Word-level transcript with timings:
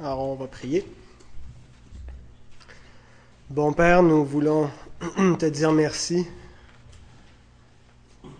Alors 0.00 0.20
on 0.20 0.36
va 0.36 0.46
prier. 0.46 0.84
Bon 3.50 3.72
Père, 3.72 4.04
nous 4.04 4.24
voulons 4.24 4.70
te 5.40 5.46
dire 5.46 5.72
merci. 5.72 6.24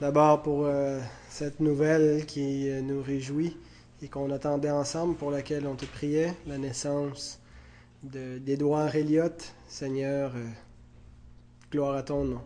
D'abord 0.01 0.41
pour 0.43 0.67
euh, 0.67 1.01
cette 1.29 1.59
nouvelle 1.59 2.27
qui 2.27 2.71
euh, 2.71 2.81
nous 2.81 3.03
réjouit 3.03 3.57
et 4.01 4.07
qu'on 4.07 4.31
attendait 4.31 4.71
ensemble, 4.71 5.17
pour 5.17 5.33
laquelle 5.33 5.67
on 5.67 5.75
te 5.75 5.85
priait, 5.85 6.33
la 6.47 6.59
naissance 6.59 7.41
d'Édouard 8.05 8.95
Elliott. 8.95 9.53
Seigneur, 9.67 10.31
euh, 10.37 10.47
gloire 11.73 11.97
à 11.97 12.05
ton 12.05 12.23
nom. 12.23 12.43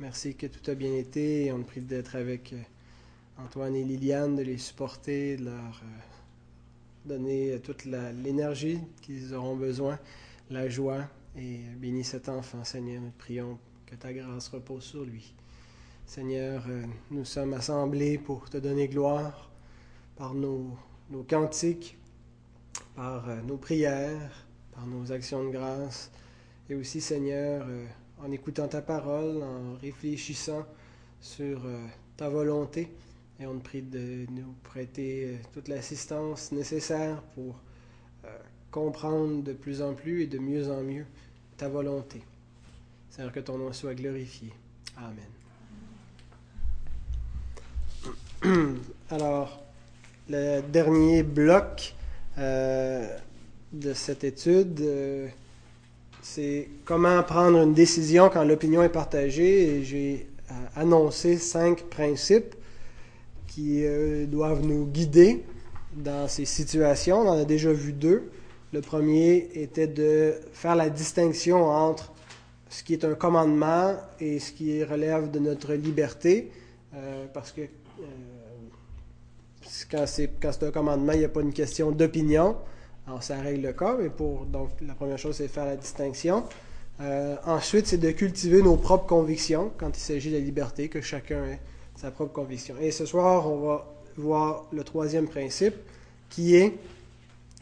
Merci 0.00 0.34
que 0.34 0.48
tout 0.48 0.68
a 0.68 0.74
bien 0.74 0.94
été 0.94 1.52
on 1.52 1.62
te 1.62 1.68
prie 1.68 1.80
d'être 1.80 2.16
avec 2.16 2.56
Antoine 3.38 3.76
et 3.76 3.84
Liliane, 3.84 4.34
de 4.34 4.42
les 4.42 4.58
supporter, 4.58 5.36
de 5.36 5.44
leur 5.44 5.80
donner 7.08 7.58
toute 7.60 7.84
l'énergie 7.84 8.78
qu'ils 9.02 9.34
auront 9.34 9.56
besoin, 9.56 9.98
la 10.50 10.68
joie. 10.68 11.04
Et 11.36 11.58
bénis 11.78 12.04
cet 12.04 12.28
enfant, 12.28 12.64
Seigneur. 12.64 13.00
Nous 13.00 13.12
prions 13.16 13.58
que 13.86 13.94
ta 13.94 14.12
grâce 14.12 14.48
repose 14.48 14.84
sur 14.84 15.04
lui. 15.04 15.34
Seigneur, 16.04 16.64
euh, 16.68 16.84
nous 17.10 17.24
sommes 17.24 17.52
assemblés 17.54 18.18
pour 18.18 18.48
te 18.50 18.56
donner 18.56 18.88
gloire 18.88 19.50
par 20.16 20.34
nos, 20.34 20.76
nos 21.10 21.22
cantiques, 21.22 21.96
par 22.96 23.28
euh, 23.28 23.40
nos 23.42 23.56
prières, 23.56 24.46
par 24.72 24.86
nos 24.86 25.12
actions 25.12 25.44
de 25.44 25.50
grâce. 25.50 26.10
Et 26.70 26.74
aussi, 26.74 27.00
Seigneur, 27.00 27.66
euh, 27.68 27.86
en 28.20 28.32
écoutant 28.32 28.68
ta 28.68 28.82
parole, 28.82 29.42
en 29.42 29.76
réfléchissant 29.80 30.66
sur 31.20 31.60
ta 32.16 32.28
volonté. 32.28 32.90
Et 33.40 33.46
on 33.46 33.56
te 33.58 33.64
prie 33.64 33.82
de 33.82 34.26
nous 34.32 34.52
prêter 34.64 35.24
euh, 35.24 35.36
toute 35.54 35.68
l'assistance 35.68 36.50
nécessaire 36.50 37.22
pour 37.36 37.54
euh, 38.24 38.28
comprendre 38.72 39.44
de 39.44 39.52
plus 39.52 39.80
en 39.80 39.94
plus 39.94 40.22
et 40.22 40.26
de 40.26 40.38
mieux 40.38 40.68
en 40.68 40.82
mieux 40.82 41.06
ta 41.56 41.68
volonté. 41.68 42.20
Seigneur, 43.10 43.30
que 43.30 43.38
ton 43.38 43.58
nom 43.58 43.72
soit 43.72 43.94
glorifié. 43.94 44.52
Amen. 48.42 48.76
Alors, 49.10 49.62
le 50.28 50.60
dernier 50.62 51.22
bloc 51.22 51.94
euh, 52.38 53.16
de 53.72 53.92
cette 53.92 54.24
étude, 54.24 54.84
c'est 56.22 56.68
comment 56.84 57.22
prendre 57.22 57.58
une 57.62 57.74
décision 57.74 58.30
quand 58.30 58.42
l'opinion 58.42 58.82
est 58.82 58.88
partagée. 58.88 59.84
J'ai 59.84 60.26
annoncé 60.74 61.38
cinq 61.38 61.84
principes 61.84 62.56
qui 63.58 63.84
euh, 63.84 64.24
doivent 64.26 64.64
nous 64.64 64.86
guider 64.86 65.44
dans 65.92 66.28
ces 66.28 66.44
situations. 66.44 67.22
On 67.22 67.28
en 67.28 67.38
a 67.38 67.44
déjà 67.44 67.72
vu 67.72 67.92
deux. 67.92 68.30
Le 68.72 68.80
premier 68.80 69.50
était 69.54 69.88
de 69.88 70.34
faire 70.52 70.76
la 70.76 70.88
distinction 70.88 71.66
entre 71.66 72.12
ce 72.68 72.84
qui 72.84 72.92
est 72.92 73.04
un 73.04 73.14
commandement 73.14 73.96
et 74.20 74.38
ce 74.38 74.52
qui 74.52 74.84
relève 74.84 75.32
de 75.32 75.40
notre 75.40 75.74
liberté, 75.74 76.52
euh, 76.94 77.26
parce 77.34 77.50
que 77.50 77.62
euh, 77.62 78.04
quand 79.90 80.06
c'est 80.06 80.62
un 80.62 80.70
commandement, 80.70 81.12
il 81.14 81.18
n'y 81.18 81.24
a 81.24 81.28
pas 81.28 81.40
une 81.40 81.52
question 81.52 81.90
d'opinion. 81.90 82.56
Alors 83.08 83.24
ça 83.24 83.40
règle 83.40 83.66
le 83.66 83.72
cas, 83.72 83.96
mais 83.98 84.08
pour 84.08 84.44
donc 84.44 84.70
la 84.86 84.94
première 84.94 85.18
chose 85.18 85.34
c'est 85.34 85.48
de 85.48 85.48
faire 85.48 85.66
la 85.66 85.76
distinction. 85.76 86.44
ensuite, 87.44 87.88
c'est 87.88 87.98
de 87.98 88.12
cultiver 88.12 88.62
nos 88.62 88.76
propres 88.76 89.06
convictions 89.06 89.72
quand 89.78 89.96
il 89.96 90.00
s'agit 90.00 90.30
de 90.30 90.36
la 90.36 90.44
liberté 90.44 90.88
que 90.88 91.00
chacun 91.00 91.44
ait 91.44 91.60
sa 92.00 92.10
propre 92.10 92.32
conviction. 92.32 92.76
Et 92.80 92.90
ce 92.90 93.06
soir, 93.06 93.50
on 93.50 93.58
va 93.58 93.86
voir 94.16 94.66
le 94.72 94.84
troisième 94.84 95.28
principe, 95.28 95.74
qui 96.30 96.54
est 96.54 96.74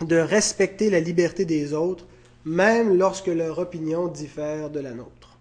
de 0.01 0.17
respecter 0.17 0.91
la 0.91 1.01
liberté 1.01 1.45
des 1.45 1.73
autres, 1.73 2.05
même 2.45 2.97
lorsque 2.97 3.29
leur 3.29 3.59
opinion 3.59 4.09
diffère 4.09 4.69
de 4.71 4.81
la 4.81 4.93
nôtre. 4.93 5.39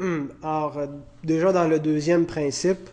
Hmm. 0.00 0.26
Alors, 0.42 0.80
déjà 1.22 1.52
dans 1.52 1.68
le 1.68 1.78
deuxième 1.78 2.26
principe, 2.26 2.90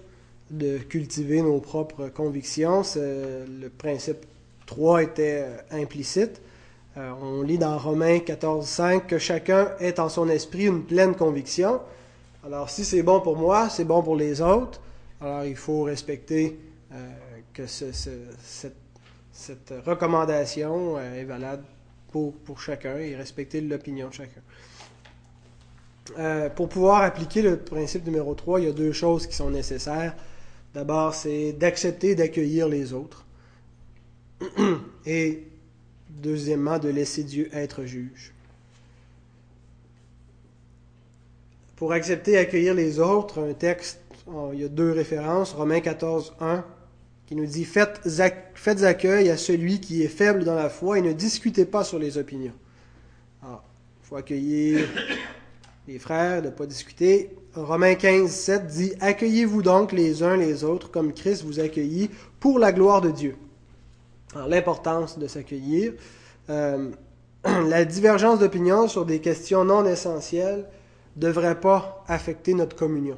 de 0.52 0.78
cultiver 0.78 1.42
nos 1.42 1.60
propres 1.60 2.10
convictions, 2.10 2.84
le 2.96 3.70
principe 3.70 4.26
3 4.66 5.04
était 5.04 5.46
euh, 5.46 5.82
implicite. 5.82 6.42
Euh, 6.98 7.10
on 7.22 7.42
lit 7.42 7.58
dans 7.58 7.78
Romains 7.78 8.20
14, 8.20 8.68
5 8.68 9.08
que 9.08 9.18
chacun 9.18 9.72
ait 9.80 10.00
en 10.00 10.10
son 10.10 10.28
esprit 10.28 10.66
une 10.66 10.84
pleine 10.84 11.16
conviction. 11.16 11.80
Alors, 12.44 12.72
si 12.72 12.84
c'est 12.86 13.04
bon 13.04 13.22
pour 13.22 13.38
moi, 13.38 13.70
c'est 13.70 13.86
bon 13.86 14.02
pour 14.02 14.16
les 14.16 14.42
autres. 14.42 14.82
Alors, 15.20 15.46
il 15.46 15.56
faut 15.56 15.84
respecter 15.84 16.58
euh, 16.92 17.10
que 17.54 17.68
cette, 17.68 18.74
recommandation 19.86 20.98
euh, 20.98 21.22
est 21.22 21.24
valable 21.24 21.64
pour, 22.12 22.34
chacun 22.60 22.98
et 22.98 23.16
respecter 23.16 23.62
l'opinion 23.62 24.10
de 24.10 24.14
chacun. 24.14 24.42
Euh, 26.18 26.50
pour 26.50 26.68
pouvoir 26.68 27.04
appliquer 27.04 27.44
le 27.44 27.58
principe 27.58 28.06
numéro 28.06 28.34
3, 28.34 28.60
il 28.60 28.66
y 28.66 28.70
a 28.70 28.74
deux 28.74 28.92
choses 28.92 29.28
qui 29.28 29.36
sont 29.36 29.52
nécessaires. 29.52 30.16
D'abord, 30.74 31.14
c'est 31.14 31.54
d'accepter 31.54 32.16
d'accueillir 32.16 32.68
les 32.68 32.92
autres. 32.92 33.26
Et 35.06 35.48
deuxièmement, 36.10 36.80
de 36.80 36.90
laisser 36.90 37.24
Dieu 37.24 37.50
être 37.54 37.84
juge. 37.84 38.34
Pour 41.82 41.94
accepter 41.94 42.34
et 42.34 42.38
accueillir 42.38 42.76
les 42.76 43.00
autres, 43.00 43.40
un 43.42 43.54
texte, 43.54 44.02
oh, 44.28 44.52
il 44.54 44.62
y 44.62 44.64
a 44.64 44.68
deux 44.68 44.92
références, 44.92 45.54
Romains 45.54 45.80
14, 45.80 46.36
1, 46.40 46.64
qui 47.26 47.36
nous 47.36 47.48
dit 47.48 47.66
faites, 47.66 48.08
accueil 48.84 49.32
à 49.32 49.36
celui 49.36 49.80
qui 49.80 50.04
est 50.04 50.08
faible 50.08 50.44
dans 50.44 50.54
la 50.54 50.70
foi 50.70 51.00
et 51.00 51.02
ne 51.02 51.12
discutez 51.12 51.66
pas 51.66 51.84
sur 51.84 51.98
les 51.98 52.20
opinions. 52.20 52.54
Il 53.42 53.48
faut 54.04 54.16
accueillir 54.16 54.88
les 55.88 55.98
frères, 55.98 56.44
ne 56.44 56.52
pas 56.52 56.68
discuter. 56.68 57.32
Romains 57.56 57.96
15, 57.96 58.30
7 58.30 58.68
dit 58.68 58.94
Accueillez-vous 59.02 59.64
donc 59.64 59.92
les 59.92 60.22
uns 60.22 60.38
les 60.38 60.64
autres 60.64 60.92
comme 60.92 61.14
Christ 61.14 61.44
vous 61.44 61.60
accueillit 61.60 62.12
pour 62.40 62.60
la 62.60 62.74
gloire 62.74 63.02
de 63.02 63.10
Dieu. 63.10 63.36
Alors, 64.36 64.48
l'importance 64.48 65.18
de 65.18 65.26
s'accueillir. 65.26 65.94
Euh, 66.52 66.92
la 67.44 67.86
divergence 67.86 68.38
d'opinion 68.38 68.88
sur 68.88 69.04
des 69.04 69.20
questions 69.20 69.66
non 69.66 69.84
essentielles 69.84 70.68
ne 71.16 71.22
devrait 71.22 71.60
pas 71.60 72.04
affecter 72.08 72.54
notre 72.54 72.76
communion. 72.76 73.18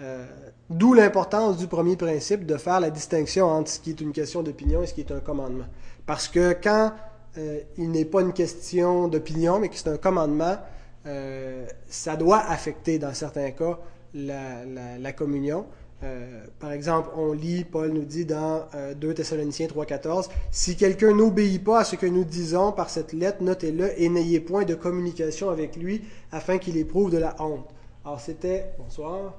Euh, 0.00 0.26
d'où 0.70 0.94
l'importance 0.94 1.58
du 1.58 1.66
premier 1.66 1.96
principe 1.96 2.46
de 2.46 2.56
faire 2.56 2.80
la 2.80 2.90
distinction 2.90 3.46
entre 3.46 3.70
ce 3.70 3.80
qui 3.80 3.90
est 3.90 4.00
une 4.00 4.12
question 4.12 4.42
d'opinion 4.42 4.82
et 4.82 4.86
ce 4.86 4.94
qui 4.94 5.00
est 5.00 5.12
un 5.12 5.20
commandement. 5.20 5.66
Parce 6.06 6.28
que 6.28 6.56
quand 6.62 6.92
euh, 7.36 7.60
il 7.76 7.90
n'est 7.90 8.06
pas 8.06 8.22
une 8.22 8.32
question 8.32 9.08
d'opinion, 9.08 9.58
mais 9.58 9.68
que 9.68 9.76
c'est 9.76 9.90
un 9.90 9.98
commandement, 9.98 10.56
euh, 11.06 11.66
ça 11.86 12.16
doit 12.16 12.38
affecter 12.38 12.98
dans 12.98 13.12
certains 13.12 13.50
cas 13.50 13.78
la 14.14 15.12
communion. 15.12 15.66
Euh, 16.02 16.44
par 16.58 16.72
exemple, 16.72 17.10
on 17.14 17.32
lit, 17.32 17.64
Paul 17.64 17.90
nous 17.90 18.04
dit 18.04 18.24
dans 18.24 18.66
2 18.96 19.08
euh, 19.08 19.14
Thessaloniciens 19.14 19.66
3.14, 19.66 20.28
Si 20.50 20.76
quelqu'un 20.76 21.14
n'obéit 21.14 21.62
pas 21.62 21.80
à 21.80 21.84
ce 21.84 21.96
que 21.96 22.06
nous 22.06 22.24
disons 22.24 22.72
par 22.72 22.88
cette 22.88 23.12
lettre, 23.12 23.42
notez-le 23.42 24.00
et 24.00 24.08
n'ayez 24.08 24.40
point 24.40 24.64
de 24.64 24.74
communication 24.74 25.50
avec 25.50 25.76
lui 25.76 26.02
afin 26.32 26.56
qu'il 26.58 26.78
éprouve 26.78 27.10
de 27.10 27.18
la 27.18 27.36
honte. 27.38 27.68
Alors 28.04 28.18
c'était, 28.18 28.72
bonsoir, 28.78 29.34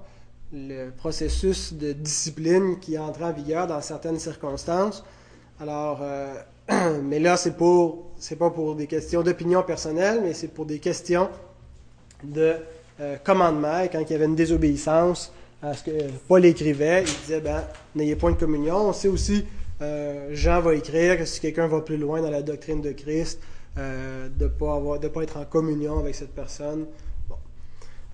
le 0.53 0.91
processus 0.91 1.73
de 1.73 1.93
discipline 1.93 2.77
qui 2.79 2.97
entre 2.97 3.23
en 3.23 3.31
vigueur 3.31 3.65
dans 3.65 3.81
certaines 3.81 4.19
circonstances. 4.19 5.03
Alors, 5.59 5.99
euh, 6.03 6.35
mais 7.03 7.19
là, 7.19 7.37
c'est 7.37 7.57
pour, 7.57 8.11
c'est 8.17 8.35
pas 8.35 8.51
pour 8.51 8.75
des 8.75 8.85
questions 8.85 9.23
d'opinion 9.23 9.63
personnelle, 9.63 10.21
mais 10.21 10.35
c'est 10.35 10.49
pour 10.49 10.65
des 10.65 10.79
questions 10.79 11.29
de 12.23 12.53
commandement. 13.23 13.79
Et 13.79 13.89
quand 13.89 13.99
il 13.99 14.11
y 14.11 14.13
avait 14.13 14.25
une 14.25 14.35
désobéissance, 14.35 15.33
à 15.61 15.73
que 15.75 15.91
Paul 16.27 16.45
écrivait. 16.45 17.03
Il 17.03 17.21
disait, 17.21 17.41
ben, 17.41 17.63
n'ayez 17.95 18.15
point 18.15 18.31
de 18.31 18.37
communion. 18.37 18.89
On 18.89 18.93
sait 18.93 19.07
aussi, 19.07 19.45
euh, 19.81 20.29
Jean 20.33 20.61
va 20.61 20.75
écrire 20.75 21.17
que 21.17 21.25
si 21.25 21.39
quelqu'un 21.39 21.67
va 21.67 21.81
plus 21.81 21.97
loin 21.97 22.21
dans 22.21 22.31
la 22.31 22.41
doctrine 22.41 22.81
de 22.81 22.91
Christ, 22.91 23.39
euh, 23.77 24.27
de 24.29 24.45
ne 24.45 24.49
pas, 24.49 24.79
pas 25.09 25.23
être 25.23 25.37
en 25.37 25.45
communion 25.45 25.99
avec 25.99 26.15
cette 26.15 26.33
personne. 26.33 26.85
Bon. 27.29 27.35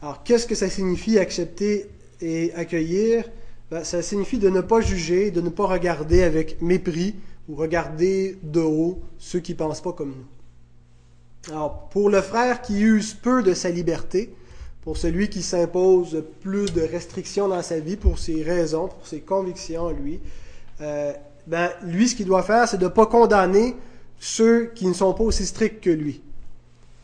Alors, 0.02 0.24
qu'est-ce 0.24 0.46
que 0.46 0.56
ça 0.56 0.70
signifie 0.70 1.18
accepter 1.18 1.90
et 2.22 2.54
accueillir? 2.54 3.26
Ben, 3.72 3.84
Ça 3.84 4.02
signifie 4.02 4.40
de 4.40 4.50
ne 4.50 4.62
pas 4.62 4.82
juger, 4.82 5.32
de 5.32 5.42
ne 5.42 5.50
pas 5.50 5.66
regarder 5.66 6.24
avec 6.24 6.62
mépris 6.62 7.16
ou 7.50 7.56
regarder 7.56 8.38
de 8.44 8.60
haut 8.60 9.00
ceux 9.18 9.40
qui 9.40 9.54
ne 9.54 9.58
pensent 9.58 9.82
pas 9.82 9.94
comme 9.94 10.10
nous. 10.10 11.54
Alors, 11.54 11.88
pour 11.90 12.10
le 12.10 12.22
frère 12.22 12.62
qui 12.62 12.82
use 12.82 13.14
peu 13.14 13.42
de 13.42 13.54
sa 13.54 13.70
liberté, 13.70 14.34
pour 14.88 14.96
celui 14.96 15.28
qui 15.28 15.44
s'impose 15.44 16.24
plus 16.40 16.72
de 16.72 16.80
restrictions 16.80 17.50
dans 17.50 17.62
sa 17.62 17.78
vie 17.78 17.98
pour 17.98 18.20
ses 18.20 18.42
raisons, 18.42 18.88
pour 18.88 19.06
ses 19.06 19.20
convictions, 19.20 19.90
lui, 19.90 20.22
euh, 20.80 21.12
ben, 21.46 21.72
lui, 21.84 22.08
ce 22.08 22.16
qu'il 22.16 22.26
doit 22.26 22.42
faire, 22.42 22.70
c'est 22.70 22.78
de 22.78 22.86
ne 22.86 22.90
pas 22.90 23.06
condamner 23.06 23.76
ceux 24.18 24.72
qui 24.74 24.88
ne 24.88 24.94
sont 24.94 25.14
pas 25.14 25.26
aussi 25.26 25.46
stricts 25.46 25.84
que 25.84 25.90
lui. 25.90 26.22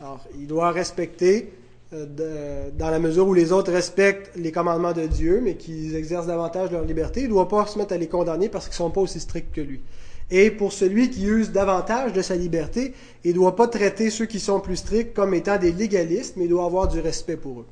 Alors, 0.00 0.24
il 0.38 0.46
doit 0.46 0.70
respecter, 0.70 1.52
euh, 1.92 2.70
dans 2.72 2.88
la 2.88 2.98
mesure 2.98 3.28
où 3.28 3.34
les 3.34 3.52
autres 3.52 3.70
respectent 3.70 4.34
les 4.34 4.50
commandements 4.50 4.94
de 4.94 5.06
Dieu, 5.06 5.42
mais 5.44 5.56
qu'ils 5.56 5.94
exercent 5.94 6.28
davantage 6.28 6.70
leur 6.70 6.86
liberté, 6.86 7.20
il 7.20 7.24
ne 7.24 7.32
doit 7.34 7.48
pas 7.50 7.66
se 7.66 7.76
mettre 7.76 7.92
à 7.92 7.98
les 7.98 8.08
condamner 8.08 8.48
parce 8.48 8.64
qu'ils 8.64 8.82
ne 8.82 8.88
sont 8.88 8.90
pas 8.92 9.02
aussi 9.02 9.20
stricts 9.20 9.54
que 9.54 9.60
lui. 9.60 9.82
Et 10.30 10.50
pour 10.50 10.72
celui 10.72 11.10
qui 11.10 11.26
use 11.26 11.52
davantage 11.52 12.12
de 12.12 12.22
sa 12.22 12.34
liberté, 12.34 12.94
il 13.24 13.30
ne 13.30 13.36
doit 13.36 13.56
pas 13.56 13.68
traiter 13.68 14.10
ceux 14.10 14.26
qui 14.26 14.40
sont 14.40 14.60
plus 14.60 14.76
stricts 14.76 15.14
comme 15.14 15.34
étant 15.34 15.58
des 15.58 15.72
légalistes, 15.72 16.36
mais 16.36 16.48
doit 16.48 16.64
avoir 16.64 16.88
du 16.88 17.00
respect 17.00 17.36
pour 17.36 17.60
eux. 17.60 17.66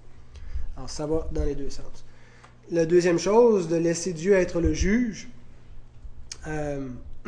Alors 0.77 0.91
ça 0.91 1.07
va 1.07 1.29
dans 1.33 1.45
les 1.45 1.55
deux 1.55 1.71
sens. 1.71 2.05
La 2.71 2.87
deuxième 2.87 3.19
chose, 3.19 3.69
de 3.69 3.77
laisser 3.77 4.13
Dieu 4.13 4.35
être 4.35 4.61
le 4.61 4.73
juge. 4.73 5.29
Euh, 6.47 6.89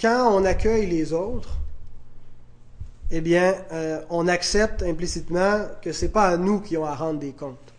quand 0.00 0.30
on 0.32 0.44
accueille 0.44 0.86
les 0.86 1.12
autres, 1.12 1.58
eh 3.10 3.20
bien, 3.20 3.54
euh, 3.72 4.02
on 4.10 4.26
accepte 4.26 4.82
implicitement 4.82 5.66
que 5.80 5.92
ce 5.92 6.04
n'est 6.04 6.10
pas 6.10 6.26
à 6.28 6.36
nous 6.36 6.60
qui 6.60 6.76
ont 6.76 6.84
à 6.84 6.94
rendre 6.94 7.20
des 7.20 7.32
comptes. 7.32 7.72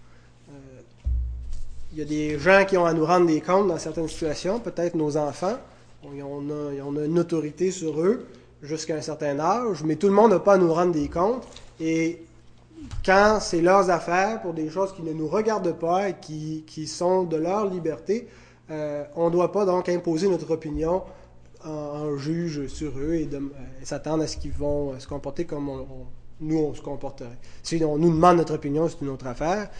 Il 1.97 2.01
y 2.01 2.03
a 2.03 2.05
des 2.05 2.37
gens 2.37 2.63
qui 2.63 2.77
ont 2.77 2.85
à 2.85 2.93
nous 2.93 3.07
rendre 3.07 3.25
des 3.25 3.41
comptes 3.41 3.69
dans 3.69 3.79
certaines 3.79 4.07
situations, 4.07 4.59
peut-être 4.59 4.93
nos 4.93 5.17
enfants. 5.17 5.57
On 6.03 6.95
a, 6.95 7.03
une 7.03 7.17
autorité 7.17 7.71
sur 7.71 7.99
eux 8.01 8.27
jusqu'à 8.61 8.97
un 8.97 9.01
certain 9.01 9.39
âge, 9.39 9.81
mais 9.83 9.95
tout 9.95 10.05
le 10.05 10.13
monde 10.13 10.29
n'a 10.29 10.37
pas 10.39 10.53
à 10.53 10.57
nous 10.59 10.71
rendre 10.71 10.91
des 10.91 11.07
comptes. 11.07 11.47
Et 11.79 12.21
quand 13.03 13.39
c'est 13.41 13.61
leurs 13.61 13.89
affaires 13.89 14.43
pour 14.43 14.53
des 14.53 14.69
choses 14.69 14.93
qui 14.93 15.01
ne 15.01 15.11
nous 15.11 15.27
regardent 15.27 15.73
pas 15.73 16.09
et 16.09 16.15
qui, 16.21 16.63
qui 16.67 16.85
sont 16.85 17.23
de 17.23 17.35
leur 17.37 17.67
liberté, 17.67 18.27
euh, 18.69 19.03
on 19.15 19.29
ne 19.29 19.31
doit 19.31 19.51
pas 19.51 19.65
donc 19.65 19.89
imposer 19.89 20.29
notre 20.29 20.51
opinion 20.51 21.01
en, 21.65 22.15
juge 22.15 22.67
sur 22.67 22.91
eux 22.99 23.15
et, 23.15 23.27
euh, 23.33 23.39
s'attendre 23.81 24.21
à 24.21 24.27
ce 24.27 24.37
qu'ils 24.37 24.51
vont 24.51 24.91
euh, 24.91 24.99
se 24.99 25.07
comporter 25.07 25.45
comme 25.45 25.87
nous 26.39 26.57
on 26.59 26.75
se 26.75 26.81
comporterait. 26.81 27.39
Si 27.63 27.83
on 27.83 27.97
nous 27.97 28.11
demande 28.11 28.37
notre 28.37 28.53
opinion, 28.53 28.87
c'est 28.87 29.01
une 29.01 29.09
autre 29.09 29.25
affaire, 29.25 29.71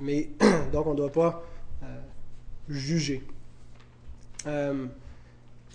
mais 0.00 0.28
donc 0.72 0.86
on 0.86 0.92
ne 0.92 0.96
doit 0.96 1.12
pas 1.12 1.42
juger. 2.68 3.22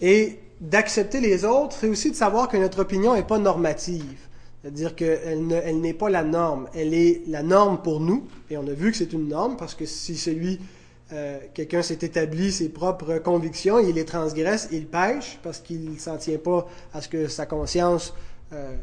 et 0.01 0.39
d'accepter 0.61 1.19
les 1.19 1.45
autres, 1.45 1.75
c'est 1.79 1.87
aussi 1.87 2.11
de 2.11 2.15
savoir 2.15 2.47
que 2.47 2.57
notre 2.57 2.79
opinion 2.79 3.15
n'est 3.15 3.23
pas 3.23 3.39
normative. 3.39 4.25
C'est-à-dire 4.65 4.95
qu'elle 4.95 5.45
n'est 5.45 5.93
pas 5.93 6.09
la 6.09 6.23
norme, 6.23 6.67
elle 6.73 6.95
est 6.95 7.21
la 7.27 7.43
norme 7.43 7.83
pour 7.83 7.99
nous, 7.99 8.27
et 8.49 8.57
on 8.57 8.67
a 8.67 8.73
vu 8.73 8.89
que 8.89 8.97
c'est 8.97 9.13
une 9.13 9.27
norme, 9.27 9.57
parce 9.57 9.75
que 9.75 9.85
si 9.85 10.17
celui, 10.17 10.59
euh, 11.13 11.37
quelqu'un 11.53 11.83
s'est 11.83 11.99
établi 12.01 12.51
ses 12.51 12.69
propres 12.69 13.19
convictions, 13.19 13.77
il 13.77 13.93
les 13.93 14.05
transgresse, 14.05 14.67
il 14.71 14.87
pêche, 14.87 15.37
parce 15.43 15.59
qu'il 15.59 15.91
ne 15.91 15.99
s'en 15.99 16.17
tient 16.17 16.39
pas 16.39 16.67
à 16.95 17.01
ce 17.01 17.09
que 17.09 17.27
sa 17.27 17.45
conscience 17.45 18.15
euh, 18.53 18.75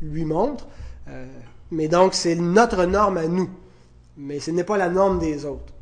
lui 0.00 0.24
montre. 0.24 0.66
Euh, 1.08 1.26
mais 1.70 1.88
donc, 1.88 2.14
c'est 2.14 2.34
notre 2.34 2.86
norme 2.86 3.18
à 3.18 3.26
nous, 3.26 3.50
mais 4.16 4.40
ce 4.40 4.50
n'est 4.50 4.64
pas 4.64 4.76
la 4.76 4.88
norme 4.88 5.18
des 5.18 5.44
autres. 5.44 5.72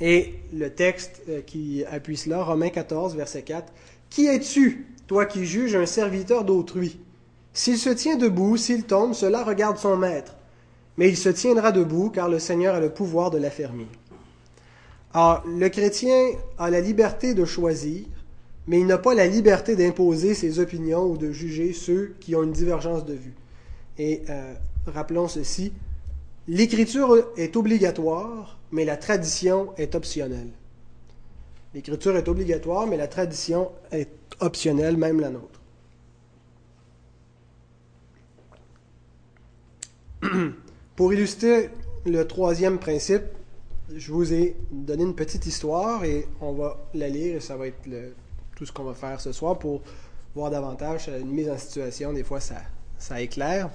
Et 0.00 0.34
le 0.52 0.70
texte 0.70 1.22
qui 1.46 1.84
appuie 1.84 2.16
cela, 2.16 2.42
Romains 2.42 2.70
14, 2.70 3.14
verset 3.14 3.42
4, 3.42 3.72
Qui 4.10 4.26
es-tu, 4.26 4.86
toi 5.06 5.26
qui 5.26 5.46
juges 5.46 5.76
un 5.76 5.86
serviteur 5.86 6.44
d'autrui? 6.44 6.98
S'il 7.52 7.78
se 7.78 7.90
tient 7.90 8.16
debout, 8.16 8.56
s'il 8.56 8.84
tombe, 8.84 9.12
cela 9.12 9.44
regarde 9.44 9.76
son 9.76 9.96
maître. 9.96 10.36
Mais 10.96 11.08
il 11.08 11.16
se 11.16 11.28
tiendra 11.28 11.72
debout, 11.72 12.10
car 12.10 12.28
le 12.28 12.38
Seigneur 12.38 12.74
a 12.74 12.80
le 12.80 12.90
pouvoir 12.90 13.30
de 13.30 13.38
l'affermir. 13.38 13.86
Alors, 15.14 15.44
le 15.46 15.68
chrétien 15.68 16.30
a 16.58 16.70
la 16.70 16.80
liberté 16.80 17.34
de 17.34 17.44
choisir, 17.44 18.04
mais 18.66 18.80
il 18.80 18.86
n'a 18.86 18.98
pas 18.98 19.14
la 19.14 19.26
liberté 19.26 19.76
d'imposer 19.76 20.34
ses 20.34 20.58
opinions 20.58 21.04
ou 21.04 21.16
de 21.18 21.30
juger 21.30 21.72
ceux 21.72 22.14
qui 22.20 22.34
ont 22.34 22.42
une 22.42 22.52
divergence 22.52 23.04
de 23.04 23.14
vue. 23.14 23.34
Et 23.98 24.22
euh, 24.30 24.54
rappelons 24.86 25.28
ceci, 25.28 25.72
l'écriture 26.48 27.28
est 27.36 27.56
obligatoire, 27.56 28.58
mais 28.70 28.84
la 28.84 28.96
tradition 28.96 29.72
est 29.76 29.94
optionnelle. 29.94 30.50
L'écriture 31.74 32.16
est 32.16 32.28
obligatoire, 32.28 32.86
mais 32.86 32.96
la 32.96 33.08
tradition 33.08 33.70
est 33.90 34.10
optionnelle, 34.40 34.96
même 34.96 35.20
la 35.20 35.30
nôtre. 35.30 35.60
Pour 40.96 41.12
illustrer 41.12 41.70
le 42.04 42.26
troisième 42.26 42.78
principe, 42.78 43.22
je 43.94 44.12
vous 44.12 44.32
ai 44.32 44.56
donné 44.70 45.02
une 45.02 45.14
petite 45.14 45.46
histoire 45.46 46.04
et 46.04 46.26
on 46.40 46.52
va 46.52 46.78
la 46.94 47.08
lire 47.08 47.36
et 47.36 47.40
ça 47.40 47.56
va 47.56 47.66
être 47.66 47.88
tout 48.56 48.66
ce 48.66 48.72
qu'on 48.72 48.84
va 48.84 48.94
faire 48.94 49.20
ce 49.20 49.32
soir 49.32 49.58
pour 49.58 49.82
voir 50.34 50.50
davantage 50.50 51.08
une 51.08 51.30
mise 51.30 51.50
en 51.50 51.58
situation. 51.58 52.12
Des 52.12 52.24
fois, 52.24 52.40
ça, 52.40 52.56
ça 52.98 53.20
éclaire. 53.20 53.70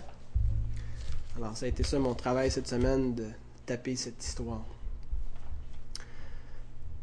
Alors, 1.37 1.55
ça 1.55 1.67
a 1.67 1.69
été 1.69 1.83
ça 1.83 1.99
mon 1.99 2.15
travail 2.15 2.49
cette 2.49 2.67
semaine 2.67 3.13
de 3.13 3.25
taper 3.65 3.95
cette 3.95 4.23
histoire. 4.23 4.65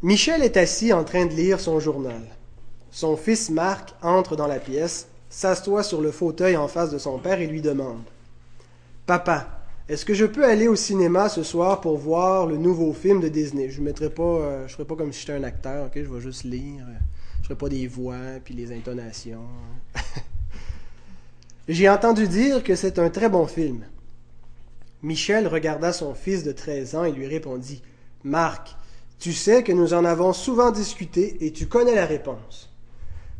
Michel 0.02 0.42
est 0.42 0.56
assis 0.56 0.92
en 0.92 1.04
train 1.04 1.26
de 1.26 1.32
lire 1.32 1.60
son 1.60 1.78
journal. 1.78 2.22
Son 2.90 3.16
fils 3.16 3.48
Marc 3.48 3.94
entre 4.02 4.34
dans 4.34 4.48
la 4.48 4.58
pièce, 4.58 5.06
s'assoit 5.30 5.82
sur 5.82 6.00
le 6.00 6.10
fauteuil 6.10 6.56
en 6.56 6.68
face 6.68 6.90
de 6.90 6.98
son 6.98 7.18
père 7.18 7.40
et 7.40 7.46
lui 7.46 7.60
demande 7.60 8.02
Papa, 9.06 9.62
est-ce 9.88 10.04
que 10.04 10.14
je 10.14 10.24
peux 10.24 10.44
aller 10.44 10.68
au 10.68 10.76
cinéma 10.76 11.28
ce 11.28 11.42
soir 11.42 11.80
pour 11.80 11.98
voir 11.98 12.46
le 12.46 12.56
nouveau 12.56 12.92
film 12.92 13.20
de 13.20 13.28
Disney? 13.28 13.68
Je 13.68 13.80
ne 13.80 13.90
euh, 13.90 14.66
je 14.66 14.72
ferai 14.72 14.84
pas 14.84 14.96
comme 14.96 15.12
si 15.12 15.20
j'étais 15.20 15.32
un 15.32 15.44
acteur, 15.44 15.86
ok? 15.86 15.92
Je 15.96 16.10
vais 16.10 16.20
juste 16.20 16.44
lire. 16.44 16.86
Je 17.40 17.44
ferai 17.44 17.56
pas 17.56 17.68
des 17.68 17.86
voix 17.86 18.16
puis 18.42 18.54
les 18.54 18.72
intonations. 18.72 19.46
J'ai 21.68 21.88
entendu 21.88 22.28
dire 22.28 22.62
que 22.62 22.74
c'est 22.74 22.98
un 22.98 23.10
très 23.10 23.28
bon 23.28 23.46
film. 23.46 23.84
Michel 25.04 25.46
regarda 25.46 25.92
son 25.92 26.14
fils 26.14 26.44
de 26.44 26.52
13 26.52 26.94
ans 26.94 27.04
et 27.04 27.12
lui 27.12 27.26
répondit 27.26 27.82
Marc, 28.22 28.74
tu 29.18 29.34
sais 29.34 29.62
que 29.62 29.70
nous 29.70 29.92
en 29.92 30.02
avons 30.02 30.32
souvent 30.32 30.70
discuté 30.70 31.44
et 31.44 31.52
tu 31.52 31.66
connais 31.66 31.94
la 31.94 32.06
réponse. 32.06 32.70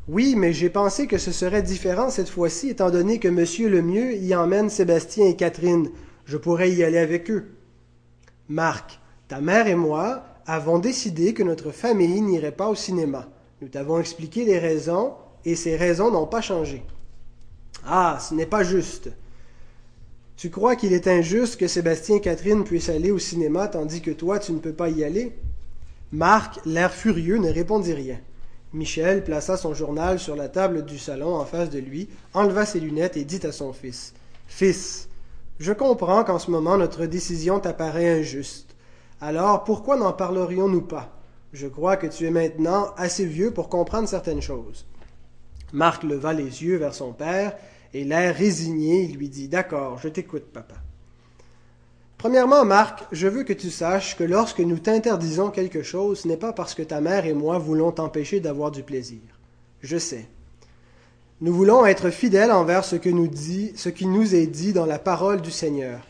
Oui, 0.06 0.34
mais 0.37 0.52
j'ai 0.52 0.69
pensé 0.69 1.06
que 1.06 1.16
ce 1.16 1.32
serait 1.32 1.62
différent 1.62 2.11
cette 2.11 2.28
fois-ci, 2.28 2.69
étant 2.69 2.90
donné 2.90 3.19
que 3.19 3.28
Monsieur 3.28 3.70
Lemieux 3.70 4.14
y 4.16 4.34
emmène 4.34 4.69
Sébastien 4.69 5.25
et 5.26 5.37
Catherine. 5.37 5.88
Je 6.26 6.37
pourrais 6.37 6.70
y 6.70 6.84
aller 6.84 6.99
avec 6.99 7.31
eux. 7.31 7.46
Marc, 8.50 9.00
ta 9.26 9.40
mère 9.40 9.66
et 9.66 9.75
moi 9.75 10.22
avons 10.46 10.78
décidé 10.78 11.32
que 11.32 11.43
notre 11.43 11.70
famille 11.70 12.20
n'irait 12.20 12.52
pas 12.52 12.69
au 12.69 12.75
cinéma. 12.75 13.31
Nous 13.62 13.69
t'avons 13.69 13.99
expliqué 13.99 14.44
les 14.44 14.58
raisons, 14.58 15.14
et 15.46 15.56
ces 15.56 15.76
raisons 15.76 16.11
n'ont 16.11 16.26
pas 16.26 16.43
changé. 16.43 16.84
Ah, 17.87 18.19
ce 18.20 18.34
n'est 18.34 18.44
pas 18.44 18.64
juste. 18.64 19.08
Tu 20.37 20.51
crois 20.51 20.75
qu'il 20.75 20.93
est 20.93 21.07
injuste 21.07 21.59
que 21.59 21.69
Sébastien 21.69 22.17
et 22.17 22.21
Catherine 22.21 22.65
puissent 22.65 22.89
aller 22.89 23.11
au 23.11 23.19
cinéma 23.19 23.69
tandis 23.69 24.03
que 24.03 24.11
toi 24.11 24.39
tu 24.39 24.53
ne 24.53 24.59
peux 24.59 24.73
pas 24.73 24.89
y 24.89 25.05
aller? 25.05 25.33
Marc, 26.13 26.61
l'air 26.67 26.93
furieux, 26.93 27.39
ne 27.39 27.53
répondit 27.53 27.95
rien. 27.95 28.19
Michel 28.73 29.23
plaça 29.23 29.57
son 29.57 29.75
journal 29.75 30.19
sur 30.19 30.35
la 30.35 30.49
table 30.49 30.85
du 30.85 30.99
salon 30.99 31.37
en 31.37 31.45
face 31.45 31.71
de 31.71 31.79
lui, 31.79 32.09
enleva 32.35 32.67
ses 32.67 32.81
lunettes 32.81 33.17
et 33.17 33.25
dit 33.25 33.47
à 33.47 33.53
son 33.53 33.73
fils 33.73 34.12
Fils, 34.49 35.09
je 35.61 35.73
comprends 35.73 36.25
qu'en 36.25 36.41
ce 36.41 36.50
moment 36.50 36.76
notre 36.76 37.07
décision 37.07 37.61
t'apparaît 37.61 38.21
injuste. 38.21 38.75
Alors 39.21 39.62
pourquoi 39.62 39.97
n'en 39.97 40.12
parlerions-nous 40.12 40.83
pas? 40.83 41.17
Je 41.53 41.69
crois 41.69 41.97
que 41.97 42.09
tu 42.09 42.26
es 42.26 42.31
maintenant 42.31 42.93
assez 42.97 43.25
vieux 43.25 43.53
pour 43.53 43.69
comprendre 43.69 44.09
certaines 44.09 44.43
choses. 44.43 44.85
Marc 45.73 46.03
leva 46.03 46.33
les 46.33 46.64
yeux 46.64 46.76
vers 46.76 46.95
son 46.95 47.12
père 47.12 47.57
et 47.95 48.05
l'air 48.05 48.35
résigné, 48.35 49.05
il 49.05 49.17
lui 49.17 49.29
dit 49.29 49.49
D'accord, 49.49 49.99
je 49.99 50.09
t'écoute, 50.09 50.45
papa. 50.53 50.75
Premièrement, 52.19 52.65
Marc, 52.65 53.05
je 53.13 53.29
veux 53.29 53.45
que 53.45 53.53
tu 53.53 53.71
saches 53.71 54.17
que 54.17 54.25
lorsque 54.25 54.61
nous 54.61 54.79
t'interdisons 54.79 55.51
quelque 55.51 55.83
chose, 55.83 56.21
ce 56.21 56.29
n'est 56.29 56.37
pas 56.37 56.53
parce 56.53 56.75
que 56.75 56.83
ta 56.83 57.01
mère 57.01 57.27
et 57.27 57.35
moi 57.35 57.59
voulons 57.59 57.93
t'empêcher 57.93 58.41
d'avoir 58.41 58.71
du 58.71 58.83
plaisir. 58.83 59.21
Je 59.83 59.99
sais. 59.99 60.27
Nous 61.41 61.53
voulons 61.53 61.85
être 61.85 62.11
fidèles 62.11 62.53
envers 62.53 62.85
ce, 62.85 62.97
que 62.97 63.11
nous 63.11 63.29
dit, 63.29 63.73
ce 63.77 63.91
qui 63.91 64.07
nous 64.07 64.35
est 64.35 64.47
dit 64.47 64.73
dans 64.73 64.87
la 64.87 64.99
parole 64.99 65.43
du 65.43 65.51
Seigneur. 65.51 66.01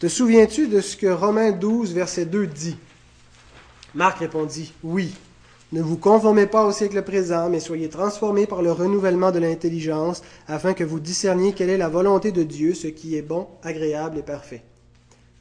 Te 0.00 0.08
souviens-tu 0.08 0.66
de 0.66 0.80
ce 0.80 0.96
que 0.96 1.06
Romains 1.06 1.52
12, 1.52 1.94
verset 1.94 2.26
2 2.26 2.48
dit? 2.48 2.76
Marc 3.94 4.18
répondit 4.18 4.74
Oui. 4.82 5.14
Ne 5.74 5.82
vous 5.82 5.96
conformez 5.96 6.46
pas 6.46 6.64
au 6.64 6.70
siècle 6.70 7.02
présent, 7.02 7.50
mais 7.50 7.58
soyez 7.58 7.88
transformés 7.88 8.46
par 8.46 8.62
le 8.62 8.70
renouvellement 8.70 9.32
de 9.32 9.40
l'intelligence, 9.40 10.22
afin 10.46 10.72
que 10.72 10.84
vous 10.84 11.00
discerniez 11.00 11.52
quelle 11.52 11.68
est 11.68 11.76
la 11.76 11.88
volonté 11.88 12.30
de 12.30 12.44
Dieu, 12.44 12.74
ce 12.74 12.86
qui 12.86 13.16
est 13.16 13.22
bon, 13.22 13.48
agréable 13.64 14.18
et 14.18 14.22
parfait. 14.22 14.62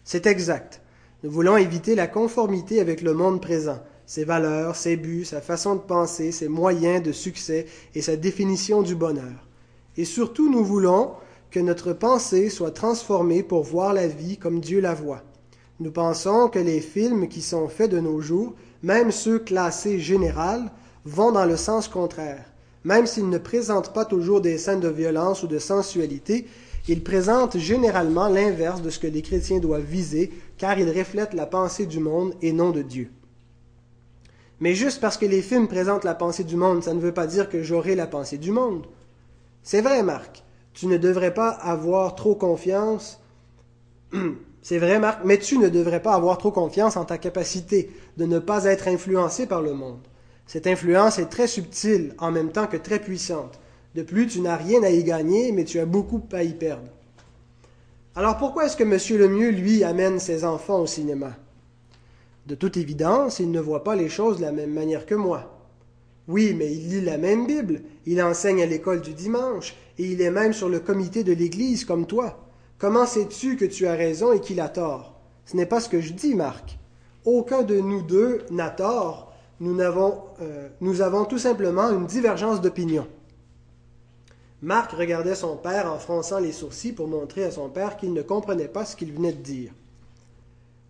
C'est 0.03 0.25
exact. 0.25 0.81
Nous 1.23 1.29
voulons 1.29 1.55
éviter 1.55 1.93
la 1.93 2.07
conformité 2.07 2.79
avec 2.79 3.03
le 3.03 3.13
monde 3.13 3.41
présent, 3.43 3.77
ses 4.07 4.23
valeurs, 4.23 4.75
ses 4.75 4.95
buts, 4.95 5.23
sa 5.23 5.39
façon 5.39 5.75
de 5.75 5.81
penser, 5.81 6.31
ses 6.31 6.47
moyens 6.47 7.03
de 7.03 7.11
succès 7.11 7.67
et 7.93 8.01
sa 8.01 8.15
définition 8.15 8.81
du 8.81 8.95
bonheur. 8.95 9.47
Et 9.97 10.05
surtout, 10.05 10.49
nous 10.49 10.65
voulons 10.65 11.11
que 11.51 11.59
notre 11.59 11.93
pensée 11.93 12.49
soit 12.49 12.71
transformée 12.71 13.43
pour 13.43 13.61
voir 13.61 13.93
la 13.93 14.07
vie 14.07 14.37
comme 14.37 14.61
Dieu 14.61 14.81
la 14.81 14.95
voit. 14.95 15.21
Nous 15.79 15.91
pensons 15.91 16.49
que 16.49 16.57
les 16.57 16.81
films 16.81 17.27
qui 17.27 17.43
sont 17.43 17.67
faits 17.67 17.91
de 17.91 17.99
nos 17.99 18.19
jours, 18.19 18.55
même 18.83 19.11
ceux 19.11 19.39
classés 19.39 19.99
général, 19.99 20.71
vont 21.05 21.31
dans 21.31 21.45
le 21.45 21.57
sens 21.57 21.87
contraire. 21.87 22.45
Même 22.83 23.07
s'ils 23.07 23.29
ne 23.29 23.37
présentent 23.37 23.93
pas 23.93 24.05
toujours 24.05 24.41
des 24.41 24.57
scènes 24.57 24.81
de 24.81 24.89
violence 24.89 25.43
ou 25.43 25.47
de 25.47 25.57
sensualité, 25.57 26.47
il 26.89 27.01
présente 27.01 27.57
généralement 27.57 28.27
l'inverse 28.27 28.81
de 28.81 28.89
ce 28.89 28.99
que 28.99 29.07
les 29.07 29.21
chrétiens 29.21 29.59
doivent 29.59 29.81
viser, 29.81 30.33
car 30.57 30.77
il 30.77 30.89
reflète 30.89 31.33
la 31.33 31.45
pensée 31.45 31.85
du 31.85 31.99
monde 31.99 32.33
et 32.41 32.51
non 32.51 32.71
de 32.71 32.81
Dieu. 32.81 33.09
Mais 34.59 34.75
juste 34.75 34.99
parce 34.99 35.17
que 35.17 35.25
les 35.25 35.41
films 35.41 35.67
présentent 35.67 36.03
la 36.03 36.15
pensée 36.15 36.43
du 36.43 36.57
monde, 36.57 36.83
ça 36.83 36.93
ne 36.93 36.99
veut 36.99 37.13
pas 37.13 37.27
dire 37.27 37.49
que 37.49 37.63
j'aurai 37.63 37.95
la 37.95 38.07
pensée 38.07 38.37
du 38.37 38.51
monde. 38.51 38.85
C'est 39.61 39.81
vrai, 39.81 40.03
Marc, 40.03 40.43
tu 40.73 40.87
ne 40.87 40.97
devrais 40.97 41.33
pas 41.33 41.49
avoir 41.49 42.15
trop 42.15 42.35
confiance. 42.35 43.21
C'est 44.63 44.77
vrai, 44.77 44.97
Marc, 44.97 45.25
mais 45.25 45.37
tu 45.37 45.57
ne 45.57 45.67
devrais 45.67 46.01
pas 46.01 46.13
avoir 46.13 46.37
trop 46.37 46.51
confiance 46.51 46.95
en 46.95 47.03
ta 47.03 47.17
capacité 47.17 47.91
de 48.15 48.25
ne 48.25 48.39
pas 48.39 48.63
être 48.63 48.87
influencé 48.87 49.45
par 49.45 49.61
le 49.61 49.73
monde. 49.73 49.99
Cette 50.47 50.67
influence 50.67 51.19
est 51.19 51.25
très 51.25 51.47
subtile 51.47 52.15
en 52.17 52.31
même 52.31 52.49
temps 52.49 52.67
que 52.67 52.77
très 52.77 52.99
puissante. 52.99 53.59
De 53.93 54.03
plus, 54.03 54.25
tu 54.25 54.39
n'as 54.39 54.55
rien 54.55 54.81
à 54.81 54.89
y 54.89 55.03
gagner, 55.03 55.51
mais 55.51 55.65
tu 55.65 55.79
as 55.79 55.85
beaucoup 55.85 56.21
à 56.31 56.43
y 56.43 56.53
perdre. 56.53 56.87
Alors 58.15 58.37
pourquoi 58.37 58.65
est-ce 58.65 58.77
que 58.77 58.83
M. 58.83 59.19
Lemieux, 59.19 59.49
lui, 59.49 59.83
amène 59.83 60.19
ses 60.19 60.45
enfants 60.45 60.79
au 60.79 60.87
cinéma? 60.87 61.35
De 62.47 62.55
toute 62.55 62.77
évidence, 62.77 63.39
il 63.39 63.51
ne 63.51 63.59
voit 63.59 63.83
pas 63.83 63.97
les 63.97 64.09
choses 64.09 64.37
de 64.37 64.43
la 64.43 64.53
même 64.53 64.73
manière 64.73 65.05
que 65.05 65.15
moi. 65.15 65.59
Oui, 66.29 66.53
mais 66.57 66.71
il 66.71 66.89
lit 66.89 67.01
la 67.01 67.17
même 67.17 67.47
Bible, 67.47 67.81
il 68.05 68.23
enseigne 68.23 68.63
à 68.63 68.65
l'école 68.65 69.01
du 69.01 69.13
dimanche, 69.13 69.75
et 69.97 70.05
il 70.05 70.21
est 70.21 70.31
même 70.31 70.53
sur 70.53 70.69
le 70.69 70.79
comité 70.79 71.25
de 71.25 71.33
l'Église 71.33 71.83
comme 71.83 72.07
toi. 72.07 72.42
Comment 72.83 73.05
sais-tu 73.05 73.55
que 73.55 73.63
tu 73.63 73.87
as 73.87 73.93
raison 73.93 74.33
et 74.33 74.41
qu'il 74.41 74.59
a 74.59 74.67
tort? 74.67 75.17
Ce 75.45 75.55
n'est 75.55 75.65
pas 75.65 75.79
ce 75.79 75.87
que 75.87 76.01
je 76.01 76.11
dis, 76.11 76.35
Marc. 76.35 76.77
Aucun 77.23 77.61
de 77.61 77.79
nous 77.79 78.01
deux 78.01 78.41
n'a 78.51 78.69
tort, 78.69 79.33
nous 79.61 79.79
avons, 79.79 80.19
euh, 80.41 80.67
nous 80.81 80.99
avons 80.99 81.23
tout 81.23 81.37
simplement 81.37 81.89
une 81.91 82.07
divergence 82.07 82.59
d'opinion. 82.59 83.07
Marc 84.61 84.91
regardait 84.91 85.33
son 85.33 85.55
père 85.55 85.89
en 85.89 85.97
fronçant 85.97 86.39
les 86.39 86.51
sourcils 86.51 86.91
pour 86.91 87.07
montrer 87.07 87.45
à 87.45 87.51
son 87.51 87.69
père 87.69 87.95
qu'il 87.95 88.11
ne 88.11 88.21
comprenait 88.21 88.67
pas 88.67 88.83
ce 88.83 88.97
qu'il 88.97 89.13
venait 89.13 89.31
de 89.31 89.41
dire. 89.41 89.71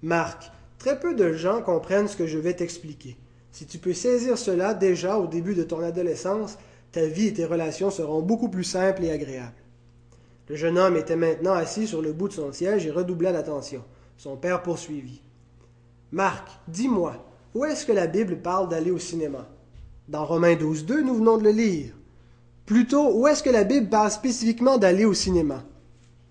Marc, 0.02 0.52
très 0.80 1.00
peu 1.00 1.14
de 1.14 1.34
gens 1.34 1.62
comprennent 1.62 2.08
ce 2.08 2.18
que 2.18 2.26
je 2.26 2.40
vais 2.40 2.56
t'expliquer. 2.56 3.18
Si 3.52 3.68
tu 3.68 3.78
peux 3.78 3.94
saisir 3.94 4.40
cela 4.40 4.74
déjà 4.74 5.20
au 5.20 5.28
début 5.28 5.54
de 5.54 5.62
ton 5.62 5.84
adolescence, 5.84 6.58
ta 6.92 7.06
vie 7.06 7.28
et 7.28 7.34
tes 7.34 7.46
relations 7.46 7.92
seront 7.92 8.24
beaucoup 8.24 8.50
plus 8.50 8.64
simples 8.64 9.04
et 9.04 9.12
agréables. 9.12 9.62
Le 10.50 10.56
jeune 10.56 10.78
homme 10.78 10.98
était 10.98 11.16
maintenant 11.16 11.54
assis 11.54 11.88
sur 11.88 12.02
le 12.02 12.12
bout 12.12 12.28
de 12.28 12.34
son 12.34 12.52
siège 12.52 12.86
et 12.86 12.92
redoubla 12.92 13.32
d'attention. 13.32 13.84
Son 14.18 14.36
père 14.36 14.62
poursuivit. 14.62 15.22
Marc, 16.12 16.48
dis-moi, 16.68 17.16
où 17.56 17.66
est-ce 17.66 17.86
que 17.86 17.92
la 17.92 18.08
Bible 18.08 18.38
parle 18.38 18.68
d'aller 18.70 18.92
au 18.92 19.00
cinéma? 19.00 19.48
Dans 20.10 20.26
Romains 20.26 20.56
12.2, 20.56 21.02
nous 21.02 21.16
venons 21.16 21.38
de 21.38 21.44
le 21.44 21.52
lire. 21.52 21.94
Plutôt, 22.66 23.12
où 23.14 23.28
est-ce 23.28 23.44
que 23.44 23.50
la 23.50 23.64
Bible 23.64 23.90
parle 23.90 24.12
spécifiquement 24.12 24.78
d'aller 24.78 25.06
au 25.06 25.14
cinéma? 25.14 25.64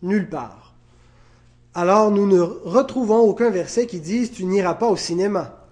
Nulle 0.02 0.28
part. 0.28 0.74
Alors 1.74 2.10
nous 2.10 2.26
ne 2.26 2.40
retrouvons 2.40 3.20
aucun 3.20 3.50
verset 3.50 3.86
qui 3.86 4.00
dise 4.00 4.30
Tu 4.30 4.44
n'iras 4.44 4.74
pas 4.74 4.88
au 4.88 4.96
cinéma. 4.96 5.66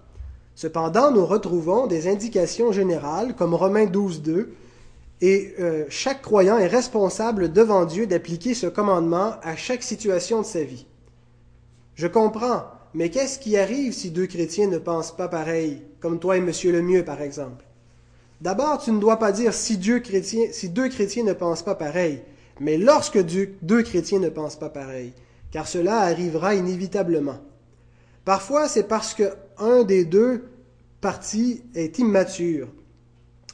Cependant, 0.55 1.11
nous 1.11 1.25
retrouvons 1.25 1.85
des 1.85 2.07
indications 2.07 2.71
générales 2.71 3.35
comme 3.35 3.53
Romains 3.53 3.85
12.2 3.85 4.47
et 5.21 5.53
euh, 5.59 5.85
chaque 5.89 6.21
croyant 6.21 6.57
est 6.57 6.67
responsable 6.67 7.51
devant 7.53 7.85
Dieu 7.85 8.07
d'appliquer 8.07 8.53
ce 8.53 8.67
commandement 8.67 9.35
à 9.43 9.55
chaque 9.55 9.83
situation 9.83 10.41
de 10.41 10.45
sa 10.45 10.63
vie. 10.63 10.87
Je 11.93 12.07
comprends, 12.07 12.63
mais 12.93 13.09
qu'est-ce 13.09 13.37
qui 13.37 13.55
arrive 13.55 13.93
si 13.93 14.09
deux 14.09 14.25
chrétiens 14.25 14.67
ne 14.67 14.79
pensent 14.79 15.15
pas 15.15 15.27
pareil, 15.27 15.83
comme 15.99 16.19
toi 16.19 16.37
et 16.37 16.41
Monsieur 16.41 16.71
Lemieux 16.71 17.05
par 17.05 17.21
exemple? 17.21 17.63
D'abord, 18.41 18.79
tu 18.79 18.91
ne 18.91 18.99
dois 18.99 19.17
pas 19.17 19.31
dire 19.31 19.53
si, 19.53 19.77
deux 19.77 19.99
chrétiens 19.99 21.23
ne 21.23 21.33
pensent 21.33 21.61
pas 21.61 21.75
pareil, 21.75 22.23
mais 22.59 22.77
lorsque 22.77 23.19
deux 23.21 23.83
chrétiens 23.83 24.19
ne 24.19 24.29
pensent 24.29 24.55
pas 24.55 24.69
pareil, 24.69 25.13
car 25.51 25.67
cela 25.67 25.99
arrivera 25.99 26.55
inévitablement. 26.55 27.37
Parfois, 28.25 28.67
c'est 28.67 28.87
parce 28.87 29.13
que 29.13 29.31
un 29.59 29.83
des 29.83 30.05
deux 30.05 30.45
parties 31.01 31.61
est 31.75 31.99
immature. 31.99 32.67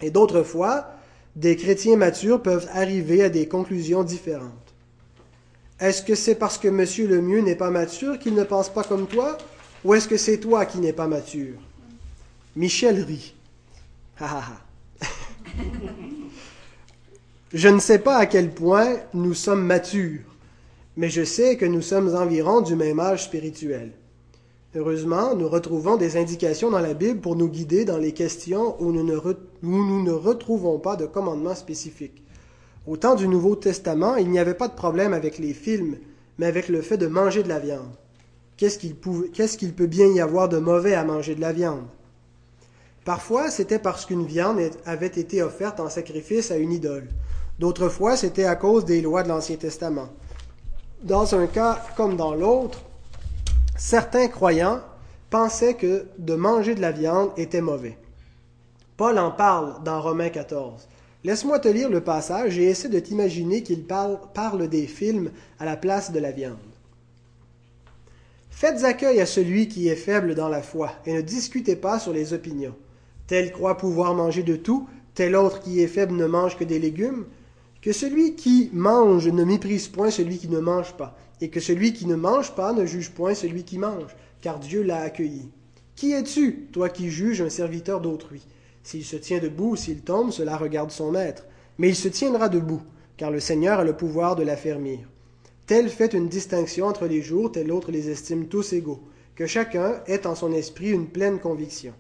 Et 0.01 0.09
d'autres 0.09 0.43
fois, 0.43 0.96
des 1.38 1.56
chrétiens 1.56 1.96
matures 1.98 2.41
peuvent 2.41 2.67
arriver 2.74 3.24
à 3.24 3.29
des 3.29 3.48
conclusions 3.48 4.03
différentes. 4.03 4.74
Est-ce 5.79 6.01
que 6.01 6.15
c'est 6.15 6.34
parce 6.34 6.58
que 6.58 6.67
monsieur 6.67 7.08
le 7.08 7.22
mieux 7.22 7.41
n'est 7.41 7.56
pas 7.56 7.70
mature 7.70 8.17
qu'il 8.17 8.34
ne 8.34 8.44
pense 8.44 8.70
pas 8.70 8.84
comme 8.84 9.06
toi, 9.06 9.38
ou 9.86 9.94
est-ce 9.94 10.08
que 10.08 10.17
c'est 10.17 10.39
toi 10.39 10.65
qui 10.65 10.79
n'es 10.79 10.94
pas 10.94 11.06
mature? 11.06 11.53
Michel 12.56 13.03
rit. 13.03 13.36
je 17.53 17.67
ne 17.67 17.79
sais 17.79 18.00
pas 18.00 18.17
à 18.17 18.25
quel 18.25 18.50
point 18.50 18.96
nous 19.13 19.36
sommes 19.36 19.63
matures, 19.63 20.22
mais 20.96 21.12
je 21.12 21.24
sais 21.24 21.56
que 21.56 21.65
nous 21.65 21.84
sommes 21.84 22.15
environ 22.15 22.62
du 22.62 22.75
même 22.75 23.00
âge 23.00 23.25
spirituel. 23.25 23.91
Heureusement, 24.75 25.33
nous 25.33 25.47
retrouvons 25.47 25.95
des 25.95 26.17
indications 26.17 26.69
dans 26.69 26.79
la 26.79 26.93
Bible 26.93 27.21
pour 27.21 27.38
nous 27.38 27.47
guider 27.47 27.86
dans 27.86 27.97
les 27.97 28.12
questions 28.12 28.75
où 28.81 28.91
nous 28.91 29.03
ne, 29.03 30.12
retrouvons 30.12 30.77
pas 30.77 30.97
de 30.97 31.05
commandements 31.05 31.55
spécifiques. 31.55 32.21
Au 32.86 32.97
temps 32.97 33.15
du 33.15 33.27
Nouveau 33.27 33.55
Testament, 33.55 34.17
il 34.17 34.29
n'y 34.29 34.39
avait 34.39 34.53
pas 34.53 34.67
de 34.67 34.75
problème 34.75 35.13
avec 35.13 35.38
les 35.38 35.53
films, 35.53 35.97
mais 36.38 36.47
avec 36.47 36.67
le 36.67 36.81
fait 36.81 36.97
de 36.97 37.07
manger 37.07 37.43
de 37.43 37.50
la 37.50 37.59
viande. 37.59 37.95
Qu'est-ce 38.57 38.77
qu'il 39.57 39.74
peut 39.74 39.88
bien 39.88 40.07
y 40.07 40.19
avoir 40.19 40.50
de 40.50 40.57
mauvais 40.57 40.95
à 40.95 41.05
manger 41.05 41.36
de 41.36 41.41
la 41.41 41.53
viande? 41.53 41.86
Parfois, 43.05 43.50
c'était 43.50 43.79
parce 43.79 44.05
qu'une 44.05 44.25
viande 44.25 44.59
avait 44.86 45.07
été 45.07 45.41
offerte 45.41 45.79
en 45.79 45.89
sacrifice 45.89 46.51
à 46.51 46.57
une 46.57 46.74
idole. 46.74 47.07
D'autres 47.57 47.88
fois, 47.88 48.17
c'était 48.17 48.43
à 48.43 48.57
cause 48.57 48.83
des 48.83 49.01
lois 49.01 49.24
de 49.24 49.29
l'Ancien 49.29 49.55
Testament. 49.55 50.09
Dans 51.03 51.36
un 51.36 51.47
cas 51.47 51.81
comme 51.95 52.17
dans 52.17 52.36
l'autre, 52.36 52.81
certains 53.77 54.27
croyants 54.27 54.81
pensaient 55.29 55.75
que 55.75 56.07
de 56.17 56.36
manger 56.36 56.75
de 56.75 56.81
la 56.81 56.91
viande 56.91 57.31
était 57.38 57.62
mauvais. 57.62 57.98
Paul 58.98 59.19
en 59.19 59.31
parle 59.31 59.84
dans 59.84 60.01
Romains 60.01 60.29
14. 60.29 60.88
Laisse-moi 61.24 61.60
te 61.60 61.67
lire 61.67 61.89
le 61.89 62.01
passage 62.01 62.57
et 62.57 62.63
essaie 62.63 62.89
de 62.89 63.00
t'imaginer 63.00 63.62
qu'il 63.62 63.84
parle, 63.86 64.69
des 64.69 64.88
films 64.88 65.31
à 65.60 65.65
la 65.65 65.75
place 65.75 66.12
de 66.12 66.19
la 66.19 66.31
viande. 66.31 66.57
Faites 68.50 68.84
accueil 68.84 69.22
à 69.22 69.25
celui 69.25 69.67
qui 69.67 69.88
est 69.88 69.96
faible 69.96 70.34
dans 70.34 70.50
la 70.50 70.63
foi 70.63 70.91
et 71.05 71.13
ne 71.13 71.22
discutez 71.22 71.75
pas 71.75 72.00
sur 72.00 72.13
les 72.13 72.34
opinions. 72.34 72.75
Tel 73.27 73.51
croit 73.51 73.77
pouvoir 73.77 74.15
manger 74.15 74.41
de 74.41 74.55
tout, 74.55 74.88
tel 75.13 75.36
autre 75.36 75.60
qui 75.60 75.81
est 75.81 75.88
faible 75.88 76.15
ne 76.15 76.25
mange 76.25 76.57
que 76.57 76.63
des 76.63 76.79
légumes. 76.79 77.25
Que 77.81 77.91
celui 77.91 78.36
qui 78.36 78.69
mange 78.74 79.27
ne 79.27 79.43
méprise 79.43 79.88
point 79.88 80.12
celui 80.12 80.38
qui 80.38 80.50
ne 80.50 80.60
mange 80.60 80.93
pas, 80.93 81.17
et 81.41 81.50
que 81.50 81.60
celui 81.60 81.93
qui 81.93 82.07
ne 82.07 82.15
mange 82.15 82.55
pas 82.55 82.74
ne 82.74 82.86
juge 82.86 83.12
point 83.12 83.36
celui 83.36 83.63
qui 83.63 83.77
mange, 83.77 84.15
car 84.41 84.60
Dieu 84.60 84.81
l'a 84.81 85.01
accueilli. 85.01 85.50
Qui 85.96 86.12
es-tu, 86.12 86.67
toi 86.72 86.89
qui 86.89 87.10
juges 87.10 87.41
un 87.41 87.50
serviteur 87.50 88.01
d'autrui? 88.01 88.46
S'il 88.84 89.03
se 89.03 89.15
tient 89.15 89.39
debout 89.39 89.72
ou 89.72 89.75
s'il 89.75 90.01
tombe, 90.01 90.31
cela 90.31 90.57
regarde 90.57 90.91
son 90.91 91.12
maître. 91.12 91.46
Mais 91.77 91.89
il 91.89 91.96
se 91.96 92.07
tiendra 92.07 92.50
debout, 92.50 92.81
car 93.17 93.31
le 93.31 93.39
Seigneur 93.39 93.79
a 93.79 93.84
le 93.84 93.96
pouvoir 93.96 94.36
de 94.36 94.43
l'affermir. 94.43 95.00
Tel 95.65 95.89
fait 95.89 96.13
une 96.13 96.29
distinction 96.29 96.86
entre 96.86 97.05
les 97.05 97.22
jours, 97.22 97.51
tel 97.51 97.72
autre 97.72 97.91
les 97.91 98.10
estime 98.10 98.48
tous 98.48 98.74
égaux, 98.74 99.01
que 99.36 99.46
chacun 99.46 100.01
ait 100.07 100.25
en 100.25 100.34
son 100.34 100.53
esprit 100.53 100.91
une 100.91 101.07
pleine 101.07 101.39
conviction. 101.39 101.93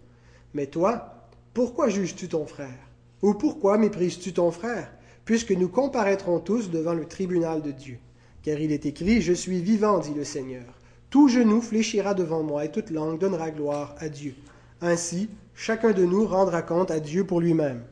Mais 0.53 0.67
toi, 0.67 1.27
pourquoi 1.53 1.89
juges-tu 1.89 2.29
ton 2.29 2.45
frère? 2.45 2.87
Ou 3.21 3.33
pourquoi 3.33 3.77
méprises-tu 3.77 4.33
ton 4.33 4.51
frère? 4.51 4.89
Puisque 5.27 5.51
nous 5.51 5.67
comparaîtrons 5.67 6.39
tous 6.39 6.71
devant 6.71 6.93
le 6.93 7.03
tribunal 7.03 7.61
de 7.61 7.71
Dieu. 7.71 7.99
Car 8.43 8.61
il 8.61 8.71
est 8.71 8.85
écrit, 8.85 9.21
Je 9.21 9.33
suis 9.33 9.61
vivant, 9.61 9.99
dit 9.99 10.13
le 10.13 10.23
Seigneur. 10.23 10.63
Tout 11.09 11.27
genou 11.27 11.59
fléchira 11.59 12.13
devant 12.13 12.43
moi 12.43 12.63
et 12.63 12.71
toute 12.71 12.91
langue 12.91 13.19
donnera 13.19 13.51
gloire 13.51 13.93
à 13.97 14.07
Dieu. 14.07 14.35
Ainsi, 14.79 15.29
chacun 15.53 15.91
de 15.91 16.05
nous 16.05 16.25
rendra 16.25 16.61
compte 16.61 16.91
à 16.91 17.01
Dieu 17.01 17.25
pour 17.25 17.41
lui-même. 17.41 17.83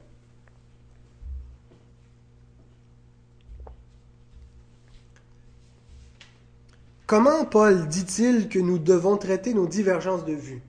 Comment 7.06 7.44
Paul 7.44 7.90
dit-il 7.90 8.48
que 8.48 8.60
nous 8.60 8.80
devons 8.80 9.18
traiter 9.18 9.54
nos 9.54 9.68
divergences 9.68 10.24
de 10.24 10.34
vue? 10.34 10.62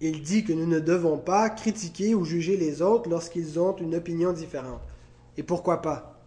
Il 0.00 0.22
dit 0.22 0.44
que 0.44 0.52
nous 0.52 0.66
ne 0.66 0.78
devons 0.78 1.18
pas 1.18 1.50
critiquer 1.50 2.14
ou 2.14 2.24
juger 2.24 2.56
les 2.56 2.82
autres 2.82 3.10
lorsqu'ils 3.10 3.58
ont 3.58 3.74
une 3.74 3.96
opinion 3.96 4.32
différente. 4.32 4.93
Et 5.36 5.42
pourquoi 5.42 5.82
pas? 5.82 6.20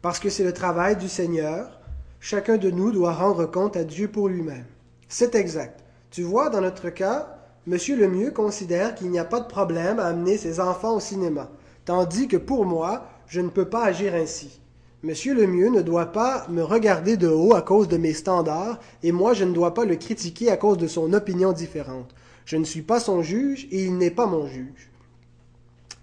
Parce 0.00 0.18
que 0.18 0.30
c'est 0.30 0.44
le 0.44 0.52
travail 0.52 0.96
du 0.96 1.08
Seigneur. 1.08 1.80
Chacun 2.20 2.56
de 2.56 2.70
nous 2.70 2.92
doit 2.92 3.14
rendre 3.14 3.46
compte 3.46 3.76
à 3.76 3.84
Dieu 3.84 4.08
pour 4.08 4.28
lui-même. 4.28 4.66
C'est 5.08 5.34
exact. 5.34 5.84
Tu 6.10 6.22
vois, 6.22 6.50
dans 6.50 6.60
notre 6.60 6.90
cas, 6.90 7.38
Monsieur 7.66 7.96
Lemieux 7.96 8.32
considère 8.32 8.96
qu'il 8.96 9.10
n'y 9.10 9.20
a 9.20 9.24
pas 9.24 9.38
de 9.38 9.46
problème 9.46 10.00
à 10.00 10.06
amener 10.06 10.36
ses 10.36 10.58
enfants 10.58 10.96
au 10.96 11.00
cinéma, 11.00 11.48
tandis 11.84 12.26
que 12.26 12.36
pour 12.36 12.64
moi, 12.64 13.06
je 13.28 13.40
ne 13.40 13.48
peux 13.48 13.68
pas 13.68 13.84
agir 13.84 14.14
ainsi. 14.16 14.60
Monsieur 15.04 15.32
Lemieux 15.32 15.70
ne 15.70 15.80
doit 15.80 16.12
pas 16.12 16.46
me 16.48 16.62
regarder 16.62 17.16
de 17.16 17.28
haut 17.28 17.54
à 17.54 17.62
cause 17.62 17.88
de 17.88 17.96
mes 17.96 18.14
standards, 18.14 18.80
et 19.02 19.12
moi 19.12 19.32
je 19.32 19.44
ne 19.44 19.52
dois 19.52 19.74
pas 19.74 19.84
le 19.84 19.96
critiquer 19.96 20.50
à 20.50 20.56
cause 20.56 20.76
de 20.76 20.88
son 20.88 21.12
opinion 21.12 21.52
différente. 21.52 22.14
Je 22.44 22.56
ne 22.56 22.64
suis 22.64 22.82
pas 22.82 22.98
son 22.98 23.22
juge 23.22 23.68
et 23.70 23.84
il 23.84 23.96
n'est 23.96 24.10
pas 24.10 24.26
mon 24.26 24.46
juge. 24.46 24.91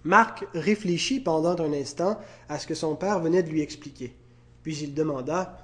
Marc 0.04 0.46
réfléchit 0.54 1.20
pendant 1.20 1.60
un 1.60 1.74
instant 1.74 2.18
à 2.48 2.58
ce 2.58 2.68
que 2.68 2.76
son 2.76 2.96
père 2.96 3.20
venait 3.20 3.44
de 3.44 3.50
lui 3.50 3.62
expliquer. 3.62 4.16
Puis 4.64 4.78
il 4.78 4.94
demanda 4.94 5.58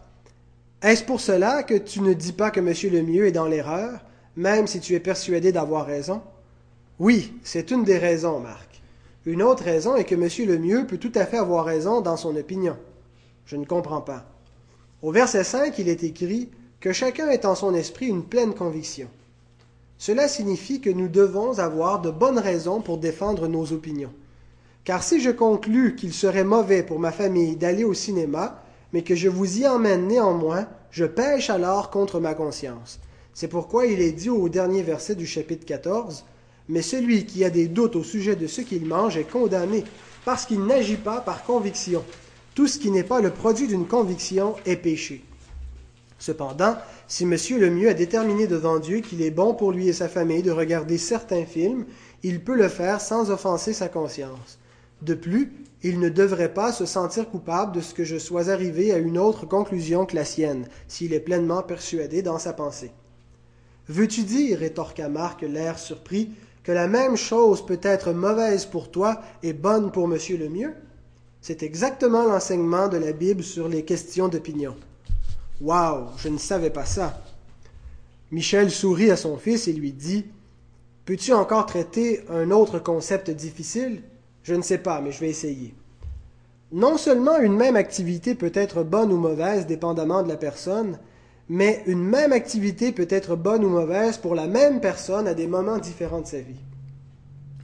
Est-ce 0.81 1.03
pour 1.03 1.21
cela 1.21 1.63
que 1.63 1.75
tu 1.75 2.01
ne 2.01 2.13
dis 2.13 2.33
pas 2.33 2.51
que 2.51 2.59
M. 2.59 2.73
Lemieux 2.91 3.27
est 3.27 3.31
dans 3.31 3.47
l'erreur, 3.47 4.01
même 4.35 4.67
si 4.67 4.79
tu 4.79 4.93
es 4.93 4.99
persuadé 4.99 5.51
d'avoir 5.51 5.85
raison 5.85 6.21
Oui, 6.99 7.33
c'est 7.43 7.71
une 7.71 7.83
des 7.83 7.97
raisons, 7.97 8.39
Marc. 8.39 8.81
Une 9.25 9.41
autre 9.41 9.63
raison 9.63 9.95
est 9.95 10.03
que 10.03 10.15
M. 10.15 10.49
Lemieux 10.49 10.85
peut 10.85 10.97
tout 10.97 11.13
à 11.15 11.25
fait 11.25 11.37
avoir 11.37 11.65
raison 11.65 12.01
dans 12.01 12.17
son 12.17 12.35
opinion. 12.35 12.77
Je 13.45 13.55
ne 13.55 13.65
comprends 13.65 14.01
pas. 14.01 14.25
Au 15.01 15.11
verset 15.11 15.43
5, 15.43 15.79
il 15.79 15.87
est 15.87 16.03
écrit 16.03 16.49
que 16.79 16.91
chacun 16.91 17.29
ait 17.29 17.45
en 17.45 17.55
son 17.55 17.73
esprit 17.73 18.07
une 18.07 18.25
pleine 18.25 18.53
conviction. 18.53 19.07
Cela 19.97 20.27
signifie 20.27 20.81
que 20.81 20.89
nous 20.89 21.07
devons 21.07 21.57
avoir 21.59 22.01
de 22.01 22.11
bonnes 22.11 22.37
raisons 22.37 22.81
pour 22.81 22.97
défendre 22.97 23.47
nos 23.47 23.71
opinions. 23.71 24.13
Car 24.85 25.01
si 25.01 25.19
je 25.19 25.31
conclus 25.31 25.95
qu'il 25.95 26.13
serait 26.13 26.43
mauvais 26.43 26.83
pour 26.83 26.99
ma 26.99 27.11
famille 27.11 27.55
d'aller 27.55 27.83
au 27.83 27.95
cinéma, 27.95 28.63
mais 28.93 29.01
que 29.01 29.15
je 29.15 29.27
vous 29.27 29.59
y 29.59 29.67
emmène 29.67 30.07
néanmoins, 30.07 30.67
je 30.91 31.05
pêche 31.05 31.49
alors 31.49 31.89
contre 31.89 32.19
ma 32.19 32.35
conscience. 32.35 32.99
C'est 33.33 33.47
pourquoi 33.47 33.87
il 33.87 33.99
est 33.99 34.11
dit 34.11 34.29
au 34.29 34.47
dernier 34.47 34.83
verset 34.83 35.15
du 35.15 35.25
chapitre 35.25 35.65
14, 35.65 36.23
Mais 36.69 36.83
celui 36.83 37.25
qui 37.25 37.43
a 37.43 37.49
des 37.49 37.67
doutes 37.67 37.95
au 37.95 38.03
sujet 38.03 38.35
de 38.35 38.47
ce 38.47 38.61
qu'il 38.61 38.85
mange 38.85 39.17
est 39.17 39.29
condamné, 39.29 39.83
parce 40.23 40.45
qu'il 40.45 40.63
n'agit 40.63 40.97
pas 40.97 41.19
par 41.19 41.43
conviction. 41.43 42.03
Tout 42.53 42.67
ce 42.67 42.79
qui 42.79 42.91
n'est 42.91 43.03
pas 43.03 43.21
le 43.21 43.31
produit 43.31 43.67
d'une 43.67 43.87
conviction 43.87 44.55
est 44.65 44.77
péché. 44.77 45.23
Cependant, 46.19 46.77
si 47.07 47.23
M. 47.23 47.35
Lemieux 47.59 47.89
a 47.89 47.93
déterminé 47.93 48.47
devant 48.47 48.79
Dieu 48.79 48.99
qu'il 48.99 49.21
est 49.21 49.31
bon 49.31 49.53
pour 49.55 49.71
lui 49.71 49.89
et 49.89 49.93
sa 49.93 50.09
famille 50.09 50.43
de 50.43 50.51
regarder 50.51 50.97
certains 50.97 51.45
films, 51.45 51.85
il 52.23 52.43
peut 52.43 52.55
le 52.55 52.69
faire 52.69 53.01
sans 53.01 53.31
offenser 53.31 53.73
sa 53.73 53.89
conscience. 53.89 54.59
De 55.05 55.13
plus, 55.13 55.53
il 55.83 55.99
ne 55.99 56.09
devrait 56.09 56.51
pas 56.51 56.71
se 56.71 56.87
sentir 56.87 57.29
coupable 57.29 57.73
de 57.75 57.79
ce 57.79 57.93
que 57.93 58.03
je 58.03 58.17
sois 58.17 58.49
arrivé 58.49 58.91
à 58.91 58.97
une 58.97 59.19
autre 59.19 59.45
conclusion 59.45 60.07
que 60.07 60.15
la 60.15 60.25
sienne, 60.25 60.67
s'il 60.87 61.13
est 61.13 61.19
pleinement 61.19 61.61
persuadé 61.61 62.23
dans 62.23 62.39
sa 62.39 62.53
pensée. 62.53 62.89
Veux-tu 63.87 64.23
dire, 64.23 64.57
rétorqua 64.57 65.07
Marc, 65.07 65.43
l'air 65.43 65.77
surpris, 65.77 66.31
que 66.63 66.71
la 66.71 66.87
même 66.87 67.17
chose 67.17 67.63
peut 67.63 67.79
être 67.83 68.13
mauvaise 68.13 68.65
pour 68.65 68.89
toi 68.89 69.21
et 69.43 69.53
bonne 69.53 69.91
pour 69.91 70.11
M. 70.11 70.17
Lemieux 70.39 70.73
C'est 71.39 71.61
exactement 71.61 72.23
l'enseignement 72.23 72.87
de 72.87 72.97
la 72.97 73.11
Bible 73.11 73.43
sur 73.43 73.67
les 73.67 73.85
questions 73.85 74.27
d'opinion. 74.27 74.75
Waouh, 75.61 76.07
je 76.17 76.29
ne 76.29 76.39
savais 76.39 76.71
pas 76.71 76.85
ça. 76.85 77.21
Michel 78.31 78.71
sourit 78.71 79.11
à 79.11 79.17
son 79.17 79.37
fils 79.37 79.67
et 79.67 79.73
lui 79.73 79.91
dit 79.91 80.25
Peux-tu 81.05 81.31
encore 81.31 81.67
traiter 81.67 82.21
un 82.31 82.49
autre 82.49 82.79
concept 82.79 83.29
difficile? 83.29 84.01
Je 84.45 84.53
ne 84.53 84.61
sais 84.61 84.77
pas, 84.77 85.01
mais 85.01 85.11
je 85.11 85.21
vais 85.21 85.29
essayer. 85.29 85.73
Non 86.71 86.97
seulement 86.97 87.39
une 87.39 87.55
même 87.55 87.75
activité 87.75 88.35
peut 88.35 88.51
être 88.53 88.83
bonne 88.83 89.11
ou 89.11 89.17
mauvaise 89.17 89.65
dépendamment 89.65 90.21
de 90.21 90.29
la 90.29 90.37
personne, 90.37 90.99
mais 91.49 91.81
une 91.87 92.03
même 92.03 92.31
activité 92.31 92.91
peut 92.91 93.07
être 93.09 93.35
bonne 93.35 93.65
ou 93.65 93.69
mauvaise 93.69 94.19
pour 94.19 94.35
la 94.35 94.45
même 94.45 94.81
personne 94.81 95.27
à 95.27 95.33
des 95.33 95.47
moments 95.47 95.79
différents 95.79 96.21
de 96.21 96.27
sa 96.27 96.41
vie. 96.41 96.61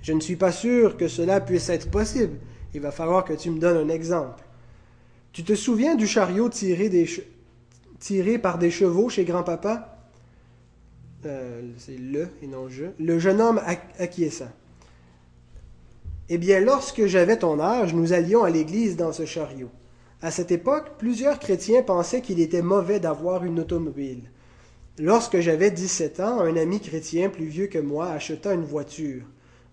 Je 0.01 0.11
ne 0.11 0.19
suis 0.19 0.37
pas 0.37 0.51
sûr 0.51 0.97
que 0.97 1.07
cela 1.07 1.39
puisse 1.39 1.69
être 1.69 1.91
possible. 1.91 2.37
Il 2.73 2.81
va 2.81 2.89
falloir 2.89 3.25
que 3.25 3.33
tu 3.33 3.51
me 3.51 3.59
donnes 3.59 3.77
un 3.77 3.93
exemple. 3.93 4.43
Tu 5.33 5.43
te 5.43 5.53
souviens 5.53 5.93
du 5.93 6.07
chariot 6.07 6.49
tiré 6.49 8.39
par 8.39 8.57
des 8.57 8.71
chevaux 8.71 9.07
chez 9.07 9.23
grand-papa? 9.23 9.99
Euh, 11.27 11.61
c'est 11.77 11.99
le 11.99 12.29
et 12.41 12.47
non 12.47 12.69
je. 12.69 12.85
Le 12.97 13.19
jeune 13.19 13.39
homme 13.39 13.61
acquiesça. 13.99 14.47
Eh 16.33 16.37
bien, 16.37 16.61
lorsque 16.61 17.07
j'avais 17.07 17.35
ton 17.35 17.59
âge, 17.59 17.93
nous 17.93 18.13
allions 18.13 18.45
à 18.45 18.49
l'église 18.49 18.95
dans 18.95 19.11
ce 19.11 19.25
chariot. 19.25 19.67
À 20.21 20.31
cette 20.31 20.49
époque, 20.49 20.93
plusieurs 20.97 21.39
chrétiens 21.39 21.83
pensaient 21.83 22.21
qu'il 22.21 22.39
était 22.39 22.61
mauvais 22.61 23.01
d'avoir 23.01 23.43
une 23.43 23.59
automobile. 23.59 24.31
Lorsque 24.97 25.41
j'avais 25.41 25.71
17 25.71 26.21
ans, 26.21 26.39
un 26.39 26.55
ami 26.55 26.79
chrétien 26.79 27.27
plus 27.27 27.47
vieux 27.47 27.67
que 27.67 27.79
moi 27.79 28.07
acheta 28.11 28.53
une 28.53 28.63
voiture. 28.63 29.23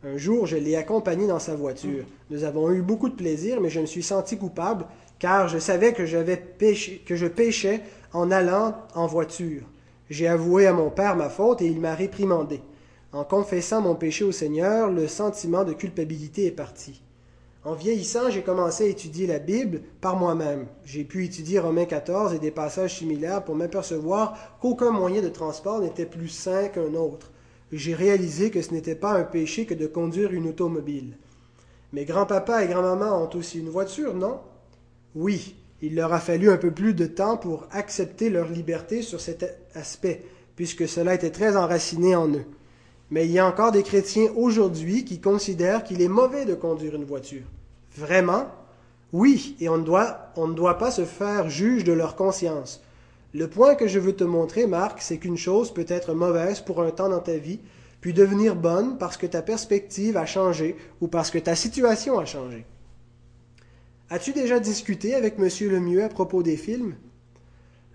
Un 0.03 0.17
jour, 0.17 0.47
je 0.47 0.57
l'ai 0.57 0.75
accompagné 0.75 1.29
dans 1.29 1.39
sa 1.39 1.55
voiture. 1.55 2.05
Nous 2.29 2.43
avons 2.43 2.73
eu 2.73 2.83
beaucoup 2.83 3.09
de 3.09 3.15
plaisir, 3.15 3.61
mais 3.61 3.71
je 3.71 3.79
me 3.79 3.87
suis 3.87 4.03
senti 4.03 4.37
coupable 4.37 4.87
car 5.21 5.47
je 5.47 5.59
savais 5.59 5.93
que, 5.93 6.07
j'avais 6.07 6.37
péché, 6.37 7.05
que 7.07 7.15
je 7.15 7.29
péchais 7.29 7.83
en 8.13 8.33
allant 8.33 8.75
en 8.97 9.07
voiture. 9.07 9.63
J'ai 10.11 10.27
avoué 10.27 10.67
à 10.67 10.73
mon 10.73 10.91
Père 10.91 11.15
ma 11.15 11.29
faute 11.29 11.63
et 11.63 11.67
il 11.67 11.81
m'a 11.81 11.95
réprimandé. 11.95 12.61
En 13.13 13.25
confessant 13.25 13.81
mon 13.81 13.95
péché 13.95 14.23
au 14.23 14.33
Seigneur, 14.33 14.91
le 14.91 15.09
sentiment 15.09 15.65
de 15.65 15.73
culpabilité 15.73 16.45
est 16.45 16.51
parti. 16.51 17.01
En 17.65 17.73
vieillissant, 17.75 18.29
j'ai 18.29 18.43
commencé 18.43 18.85
à 18.85 18.89
étudier 18.89 19.27
la 19.27 19.39
Bible 19.39 19.81
par 20.03 20.17
moi-même. 20.17 20.67
J'ai 20.85 21.05
pu 21.05 21.25
étudier 21.25 21.59
Romains 21.59 21.87
14 21.87 22.35
et 22.35 22.39
des 22.39 22.51
passages 22.51 22.99
similaires 22.99 23.45
pour 23.45 23.55
m'apercevoir 23.55 24.59
qu'aucun 24.61 24.91
moyen 24.91 25.23
de 25.23 25.29
transport 25.29 25.81
n'était 25.81 26.07
plus 26.07 26.29
sain 26.29 26.69
qu'un 26.69 26.95
autre. 26.95 27.33
J'ai 27.73 27.95
réalisé 27.95 28.51
que 28.51 28.61
ce 28.61 28.73
n'était 28.73 28.95
pas 28.95 29.13
un 29.13 29.25
péché 29.25 29.65
que 29.65 29.75
de 29.75 29.87
conduire 29.87 30.33
une 30.33 30.49
automobile. 30.49 31.17
Mes 31.95 32.05
grands-papas 32.05 32.65
et 32.65 32.69
grand-maman 32.69 33.23
ont 33.23 33.37
aussi 33.37 33.59
une 33.59 33.71
voiture, 33.71 34.15
non? 34.15 34.41
Oui, 35.15 35.57
il 35.81 35.95
leur 35.95 36.13
a 36.13 36.21
fallu 36.21 36.51
un 36.51 36.59
peu 36.59 36.71
plus 36.71 36.93
de 36.93 37.07
temps 37.07 37.39
pour 37.39 37.67
accepter 37.71 38.29
leur 38.29 38.49
liberté 38.49 39.01
sur 39.01 39.21
cet 39.21 39.67
aspect, 39.75 40.25
puisque 40.57 40.87
cela 40.87 41.15
était 41.15 41.31
très 41.31 41.57
enraciné 41.57 42.15
en 42.15 42.29
eux. 42.29 42.45
Mais 43.11 43.25
il 43.25 43.33
y 43.33 43.39
a 43.39 43.47
encore 43.47 43.73
des 43.73 43.83
chrétiens 43.83 44.31
aujourd'hui 44.37 45.05
qui 45.05 45.21
considèrent 45.21 45.85
qu'il 45.85 46.03
est 46.03 46.09
mauvais 46.09 46.45
de 46.45 46.55
conduire 46.55 46.95
une 46.95 47.05
voiture. 47.05 47.45
Vraiment? 47.97 48.47
Oui, 49.13 49.57
et 49.61 49.69
on 49.71 49.79
ne, 49.79 49.85
doit, 49.85 50.79
pas 50.79 50.91
se 50.91 51.05
faire 51.05 51.49
juge 51.49 51.85
de 51.85 51.93
leur 51.93 52.17
conscience. 52.17 52.83
Le 53.33 53.49
point 53.49 53.75
que 53.75 53.87
je 53.87 53.99
veux 53.99 54.15
te 54.15 54.25
montrer, 54.25 54.67
Marc, 54.67 55.01
c'est 55.01 55.17
qu'une 55.17 55.39
chose 55.39 55.73
peut 55.73 55.87
être 55.89 56.13
mauvaise 56.13 56.61
pour 56.61 56.83
un 56.83 56.91
temps 56.91 57.09
dans 57.09 57.21
ta 57.21 57.37
vie, 57.37 57.61
puis 58.01 58.13
devenir 58.13 58.55
bonne 58.55 58.99
parce 58.99 59.17
que 59.17 59.27
ta 59.27 59.43
perspective 59.43 60.17
a 60.17 60.27
changé 60.27 60.77
ou 61.01 61.09
parce 61.09 61.31
que 61.31 61.39
ta 61.39 61.55
situation 61.55 62.19
a 62.19 62.27
changé. 62.27 62.65
As-tu 64.11 64.33
déjà 64.33 64.61
discuté 64.61 65.15
avec 65.15 65.39
M. 65.39 65.49
Lemieux 65.71 66.05
à 66.05 66.09
propos 66.09 66.43
des 66.43 66.57
films? 66.57 66.95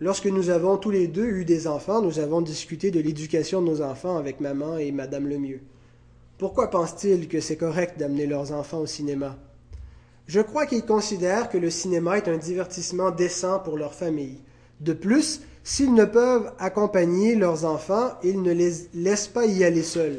Lorsque 0.01 0.25
nous 0.25 0.49
avons 0.49 0.77
tous 0.77 0.89
les 0.89 1.08
deux 1.08 1.27
eu 1.27 1.45
des 1.45 1.67
enfants, 1.67 2.01
nous 2.01 2.19
avons 2.19 2.41
discuté 2.41 2.89
de 2.89 2.99
l'éducation 2.99 3.62
de 3.62 3.67
nos 3.67 3.82
enfants 3.82 4.17
avec 4.17 4.39
maman 4.39 4.77
et 4.77 4.91
Madame 4.91 5.27
Lemieux. 5.27 5.62
Pourquoi 6.39 6.69
pense-t-il 6.69 7.27
que 7.27 7.39
c'est 7.39 7.58
correct 7.58 7.99
d'amener 7.99 8.25
leurs 8.25 8.51
enfants 8.51 8.79
au 8.79 8.88
cinéma? 8.88 9.38
Je 10.25 10.41
crois 10.41 10.65
qu'ils 10.65 10.86
considèrent 10.86 11.49
que 11.49 11.58
le 11.58 11.69
cinéma 11.69 12.17
est 12.17 12.27
un 12.27 12.38
divertissement 12.38 13.12
décent 13.12 13.60
pour 13.60 13.77
leur 13.77 13.93
famille. 13.93 14.39
De 14.82 14.93
plus, 14.93 15.41
s'ils 15.63 15.93
ne 15.93 16.06
peuvent 16.06 16.51
accompagner 16.60 17.36
leurs 17.36 17.63
enfants, 17.63 18.13
ils 18.23 18.41
ne 18.41 18.51
les 18.51 18.73
laissent 18.93 19.27
pas 19.27 19.45
y 19.45 19.63
aller 19.63 19.84
seuls. 19.84 20.17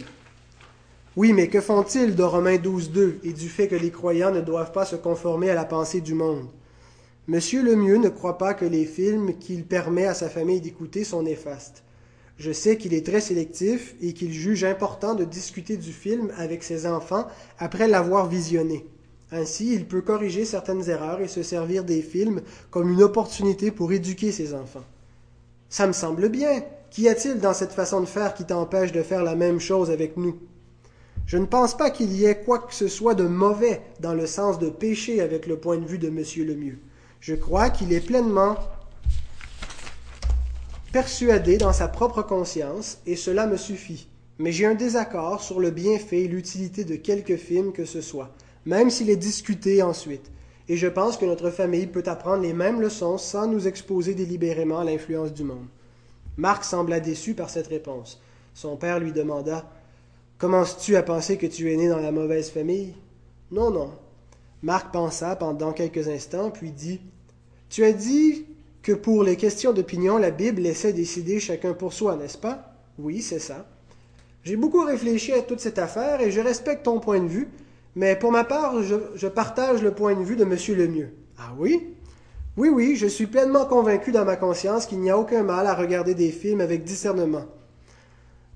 Oui, 1.17 1.33
mais 1.33 1.49
que 1.49 1.61
font-ils 1.61 2.15
de 2.15 2.23
Romains 2.23 2.57
12.2 2.57 3.15
et 3.25 3.33
du 3.33 3.49
fait 3.49 3.69
que 3.69 3.77
les 3.77 3.91
croyants 3.91 4.31
ne 4.33 4.41
doivent 4.41 4.73
pas 4.73 4.85
se 4.85 4.97
conformer 4.97 5.51
à 5.51 5.55
la 5.55 5.65
pensée 5.65 6.01
du 6.01 6.15
monde? 6.15 6.47
Monsieur 7.27 7.63
Lemieux 7.63 7.97
ne 7.97 8.11
croit 8.11 8.37
pas 8.37 8.53
que 8.53 8.67
les 8.67 8.85
films 8.85 9.39
qu'il 9.39 9.65
permet 9.65 10.05
à 10.05 10.13
sa 10.13 10.29
famille 10.29 10.61
d'écouter 10.61 11.05
sont 11.05 11.23
néfastes. 11.23 11.83
Je 12.37 12.53
sais 12.53 12.77
qu'il 12.77 12.93
est 12.93 13.07
très 13.07 13.23
sélectif 13.23 13.95
et 14.03 14.13
qu'il 14.13 14.31
juge 14.31 14.63
important 14.63 15.15
de 15.15 15.25
discuter 15.25 15.79
du 15.79 15.91
film 15.91 16.33
avec 16.37 16.63
ses 16.63 16.87
enfants 16.87 17.27
après 17.59 17.89
l'avoir 17.89 18.29
visionné. 18.29 18.85
Ainsi, 19.33 19.73
il 19.73 19.87
peut 19.87 20.03
corriger 20.03 20.45
certaines 20.45 20.91
erreurs 20.91 21.23
et 21.23 21.29
se 21.29 21.43
servir 21.43 21.83
des 21.85 22.03
films 22.03 22.43
comme 22.71 22.91
une 22.91 23.03
opportunité 23.03 23.71
pour 23.71 23.91
éduquer 23.91 24.31
ses 24.31 24.53
enfants. 24.53 24.85
Ça 25.71 25.87
me 25.87 25.95
semble 25.95 26.29
bien. 26.29 26.63
Qu'y 26.91 27.09
a-t-il 27.09 27.41
dans 27.41 27.55
cette 27.55 27.73
façon 27.73 28.03
de 28.03 28.07
faire 28.07 28.35
qui 28.35 28.45
t'empêche 28.45 28.93
de 28.93 29.03
faire 29.03 29.25
la 29.25 29.35
même 29.35 29.61
chose 29.61 29.91
avec 29.91 30.19
nous? 30.19 30.37
Je 31.25 31.39
ne 31.39 31.47
pense 31.47 31.75
pas 31.75 31.89
qu'il 31.89 32.13
y 32.13 32.27
ait 32.27 32.43
quoi 32.45 32.59
que 32.59 32.75
ce 32.75 32.87
soit 32.87 33.15
de 33.15 33.25
mauvais 33.25 33.81
dans 34.01 34.13
le 34.13 34.27
sens 34.27 34.59
de 34.59 34.69
péché 34.69 35.23
avec 35.23 35.47
le 35.47 35.57
point 35.57 35.79
de 35.79 35.87
vue 35.87 35.99
de 35.99 36.09
M. 36.09 36.23
Lemieux. 36.47 36.79
Je 37.25 37.35
crois 37.35 37.71
qu'il 37.71 37.91
est 37.95 38.05
pleinement 38.05 38.59
persuadé 40.93 41.57
dans 41.57 41.73
sa 41.73 41.89
propre 41.89 42.21
conscience, 42.21 42.99
et 43.07 43.17
cela 43.17 43.47
me 43.47 43.57
suffit. 43.57 44.09
Mais 44.39 44.53
j'ai 44.53 44.67
un 44.67 44.75
désaccord 44.75 45.43
sur 45.43 45.59
le 45.59 45.71
bienfait 45.71 46.21
et 46.21 46.29
l'utilité 46.29 46.85
de 46.85 46.97
quelque 46.97 47.39
film 47.39 47.73
que 47.73 47.87
ce 47.87 48.03
soit, 48.03 48.35
même 48.67 48.91
s'il 48.91 49.09
est 49.09 49.17
discuté 49.17 49.83
ensuite. 49.83 50.31
Et 50.69 50.77
je 50.77 50.87
pense 50.87 51.17
que 51.17 51.25
notre 51.25 51.49
famille 51.49 51.87
peut 51.87 52.03
apprendre 52.05 52.43
les 52.43 52.53
mêmes 52.53 52.83
leçons 52.83 53.17
sans 53.17 53.47
nous 53.47 53.67
exposer 53.67 54.15
délibérément 54.15 54.81
à 54.81 54.85
l'influence 54.85 55.33
du 55.33 55.45
monde. 55.45 55.69
Marc 56.37 56.63
sembla 56.63 57.01
déçu 57.01 57.33
par 57.33 57.49
cette 57.49 57.69
réponse. 57.69 58.21
Son 58.53 58.77
père 58.77 59.01
lui 59.01 59.13
demanda 59.13 59.65
Commences-tu 60.37 60.95
à 60.95 61.03
penser 61.03 61.39
que 61.39 61.47
tu 61.47 61.73
es 61.73 61.77
né 61.77 61.89
dans 61.89 62.01
la 62.01 62.13
mauvaise 62.13 62.51
famille 62.51 62.93
Non, 63.51 63.71
non. 63.71 63.93
Marc 64.63 64.93
pensa 64.93 65.37
pendant 65.37 65.73
quelques 65.73 66.09
instants, 66.09 66.51
puis 66.51 66.71
dit 66.71 67.01
Tu 67.75 67.85
as 67.85 67.93
dit 67.93 68.47
que 68.83 68.93
pour 68.93 69.25
les 69.25 69.35
questions 69.35 69.73
d'opinion, 69.73 70.17
la 70.17 70.31
Bible 70.31 70.63
laissait 70.63 70.93
décider 70.93 71.41
chacun 71.41 71.73
pour 71.75 71.93
soi, 71.93 72.15
n'est-ce 72.15 72.39
pas? 72.39 72.73
Oui, 73.01 73.21
c'est 73.21 73.41
ça. 73.41 73.67
J'ai 74.45 74.55
beaucoup 74.55 74.85
réfléchi 74.85 75.33
à 75.33 75.43
toute 75.43 75.59
cette 75.59 75.81
affaire 75.81 76.21
et 76.21 76.31
je 76.31 76.41
respecte 76.41 76.85
ton 76.85 77.01
point 77.01 77.19
de 77.19 77.27
vue, 77.27 77.49
mais 77.97 78.15
pour 78.15 78.31
ma 78.31 78.45
part, 78.45 78.81
je, 78.85 79.27
partage 79.27 79.83
le 79.83 79.91
point 79.91 80.15
de 80.15 80.23
vue 80.23 80.37
de 80.37 80.45
M. 80.45 80.57
Lemieux. 80.69 81.15
Ah 81.37 81.53
oui? 81.59 81.97
Oui, 82.57 82.69
oui, 82.69 82.95
je 82.95 83.09
suis 83.09 83.27
pleinement 83.27 83.67
convaincu 83.67 84.13
dans 84.13 84.25
ma 84.25 84.37
conscience 84.37 84.87
qu'il 84.87 85.01
n'y 85.01 85.11
a 85.11 85.19
aucun 85.19 85.43
mal 85.43 85.67
à 85.67 85.75
regarder 85.75 86.15
des 86.15 86.31
films 86.31 86.61
avec 86.61 86.85
discernement. 86.85 87.47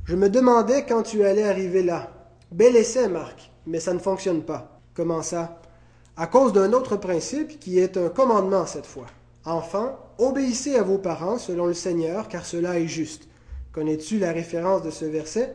Je 0.05 0.15
me 0.15 0.29
demandais 0.29 0.87
quand 0.87 1.03
tu 1.03 1.25
allais 1.25 1.43
arriver 1.43 1.83
là. 1.83 2.13
Bel 2.53 2.77
essai, 2.77 3.09
Marc, 3.09 3.51
mais 3.67 3.81
ça 3.81 3.95
ne 3.95 3.99
fonctionne 3.99 4.45
pas. 4.45 4.81
Comment 4.95 5.23
ça? 5.23 5.61
À 6.21 6.27
cause 6.27 6.53
d'un 6.53 6.73
autre 6.73 6.97
principe 6.97 7.61
qui 7.61 7.79
est 7.79 7.97
un 7.97 8.09
commandement 8.09 8.67
cette 8.67 8.87
fois. 8.87 9.07
Enfants, 9.45 9.97
obéissez 10.19 10.75
à 10.75 10.83
vos 10.83 10.99
parents 10.99 11.39
selon 11.39 11.67
le 11.67 11.75
Seigneur, 11.75 12.27
car 12.27 12.45
cela 12.45 12.81
est 12.81 12.89
juste. 12.89 13.29
Connais-tu 13.71 14.19
la 14.19 14.33
référence 14.33 14.83
de 14.83 14.91
ce 14.91 15.05
verset? 15.05 15.55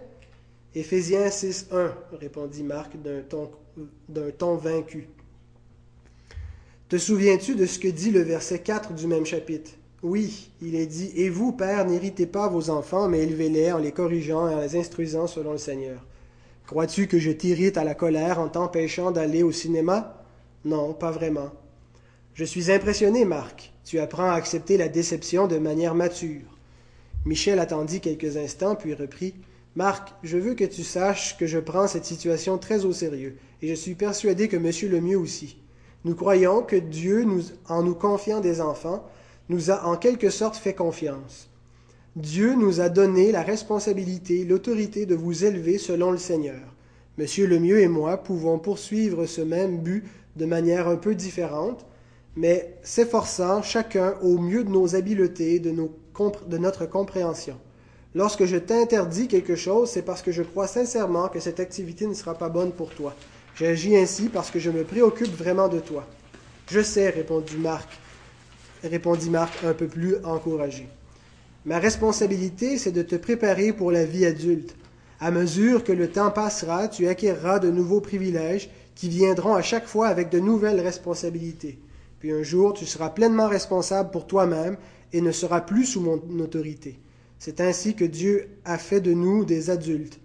Éphésiens 0.73 1.29
6, 1.29 1.67
1, 1.69 1.91
répondit 2.13 2.63
Marc 2.63 2.95
d'un 2.95 3.19
ton, 3.27 3.51
d'un 4.07 4.31
ton 4.31 4.55
vaincu. 4.55 5.09
Te 6.87 6.97
souviens-tu 6.97 7.55
de 7.55 7.65
ce 7.65 7.77
que 7.77 7.89
dit 7.89 8.11
le 8.11 8.21
verset 8.21 8.59
4 8.59 8.93
du 8.93 9.05
même 9.05 9.25
chapitre? 9.25 9.71
Oui, 10.01 10.49
il 10.61 10.75
est 10.75 10.87
dit 10.87 11.11
Et 11.17 11.29
vous, 11.29 11.51
pères, 11.51 11.85
n'héritez 11.85 12.25
pas 12.25 12.47
vos 12.47 12.69
enfants, 12.69 13.09
mais 13.09 13.23
élevez-les 13.23 13.73
en 13.73 13.79
les 13.79 13.91
corrigeant 13.91 14.47
et 14.47 14.55
en 14.55 14.61
les 14.61 14.77
instruisant 14.77 15.27
selon 15.27 15.51
le 15.51 15.57
Seigneur. 15.57 16.05
Crois-tu 16.67 17.07
que 17.07 17.19
je 17.19 17.31
t'irrite 17.31 17.77
à 17.77 17.83
la 17.83 17.95
colère 17.95 18.39
en 18.39 18.47
t'empêchant 18.47 19.11
d'aller 19.11 19.43
au 19.43 19.51
cinéma? 19.51 20.22
Non, 20.65 20.93
pas 20.93 21.11
vraiment. 21.11 21.51
Je 22.33 22.45
suis 22.45 22.71
impressionné, 22.71 23.25
Marc. 23.25 23.73
Tu 23.83 23.99
apprends 23.99 24.29
à 24.29 24.35
accepter 24.35 24.77
la 24.77 24.87
déception 24.87 25.47
de 25.47 25.57
manière 25.57 25.95
mature. 25.95 26.57
Michel 27.25 27.59
attendit 27.59 27.99
quelques 27.99 28.37
instants, 28.37 28.75
puis 28.75 28.93
reprit 28.93 29.33
Marc, 29.75 30.13
je 30.23 30.37
veux 30.37 30.53
que 30.53 30.63
tu 30.63 30.83
saches 30.83 31.37
que 31.37 31.47
je 31.47 31.57
prends 31.57 31.87
cette 31.87 32.05
situation 32.05 32.57
très 32.57 32.85
au 32.85 32.93
sérieux, 32.93 33.37
et 33.61 33.67
je 33.67 33.73
suis 33.73 33.95
persuadé 33.95 34.47
que 34.47 34.57
Monsieur 34.57 34.87
Lemieux 34.87 35.17
aussi. 35.17 35.57
Nous 36.05 36.15
croyons 36.15 36.61
que 36.61 36.75
Dieu, 36.75 37.25
en 37.67 37.81
nous 37.81 37.95
confiant 37.95 38.39
des 38.39 38.61
enfants, 38.61 39.03
nous 39.49 39.71
a 39.71 39.85
en 39.85 39.97
quelque 39.97 40.29
sorte 40.29 40.57
fait 40.57 40.75
confiance. 40.75 41.49
Dieu 42.15 42.53
nous 42.53 42.81
a 42.81 42.89
donné 42.89 43.31
la 43.31 43.41
responsabilité, 43.41 44.45
l'autorité 44.45 45.07
de 45.07 45.15
vous 45.15 45.45
élever 45.45 45.79
selon 45.79 46.11
le 46.11 46.19
Seigneur. 46.19 46.61
Monsieur 47.17 47.47
Lemieux 47.47 47.79
et 47.79 47.87
moi 47.87 48.17
pouvons 48.17 48.59
poursuivre 48.59 49.25
ce 49.25 49.41
même 49.41 49.79
but 49.79 50.03
de 50.35 50.45
manière 50.45 50.87
un 50.87 50.95
peu 50.95 51.15
différente, 51.15 51.85
mais 52.35 52.77
s'efforçant 52.83 53.61
chacun 53.61 54.15
au 54.21 54.37
mieux 54.37 54.63
de 54.63 54.69
nos 54.69 54.95
habiletés, 54.95 55.59
de, 55.59 55.71
de 55.71 56.57
notre 56.57 56.85
compréhension. 56.85 57.59
Lorsque 58.15 58.45
je 58.45 58.57
t'interdis 58.57 59.27
quelque 59.27 59.55
chose, 59.55 59.89
c'est 59.89 60.03
parce 60.03 60.21
que 60.21 60.31
je 60.31 60.43
crois 60.43 60.67
sincèrement 60.67 61.29
que 61.29 61.39
cette 61.39 61.59
activité 61.59 62.05
ne 62.05 62.13
sera 62.13 62.35
pas 62.35 62.49
bonne 62.49 62.71
pour 62.71 62.89
toi. 62.91 63.15
J'agis 63.55 63.95
ainsi 63.95 64.29
parce 64.29 64.51
que 64.51 64.59
je 64.59 64.69
me 64.69 64.83
préoccupe 64.83 65.35
vraiment 65.35 65.67
de 65.67 65.79
toi. 65.79 66.05
Je 66.69 66.81
sais, 66.81 67.09
répondit 67.09 67.57
Marc, 67.57 67.89
répondit 68.83 69.29
Marc 69.29 69.63
un 69.63 69.73
peu 69.73 69.87
plus 69.87 70.15
encouragé. 70.23 70.87
Ma 71.65 71.79
responsabilité, 71.79 72.77
c'est 72.77 72.91
de 72.91 73.03
te 73.03 73.15
préparer 73.15 73.73
pour 73.73 73.91
la 73.91 74.05
vie 74.05 74.25
adulte. 74.25 74.75
À 75.19 75.31
mesure 75.31 75.83
que 75.83 75.91
le 75.91 76.09
temps 76.09 76.31
passera, 76.31 76.87
tu 76.87 77.07
acquerras 77.07 77.59
de 77.59 77.71
nouveaux 77.71 78.01
privilèges 78.01 78.69
qui 78.95 79.09
viendront 79.09 79.55
à 79.55 79.61
chaque 79.61 79.87
fois 79.87 80.07
avec 80.07 80.29
de 80.29 80.39
nouvelles 80.39 80.79
responsabilités. 80.79 81.79
Puis 82.19 82.31
un 82.31 82.43
jour, 82.43 82.73
tu 82.73 82.85
seras 82.85 83.09
pleinement 83.09 83.47
responsable 83.47 84.11
pour 84.11 84.27
toi-même 84.27 84.77
et 85.11 85.21
ne 85.21 85.31
seras 85.31 85.61
plus 85.61 85.85
sous 85.85 86.01
mon 86.01 86.21
autorité. 86.39 86.99
C'est 87.39 87.59
ainsi 87.59 87.95
que 87.95 88.05
Dieu 88.05 88.49
a 88.65 88.77
fait 88.77 89.01
de 89.01 89.13
nous 89.13 89.43
des 89.43 89.69
adultes. 89.69 90.19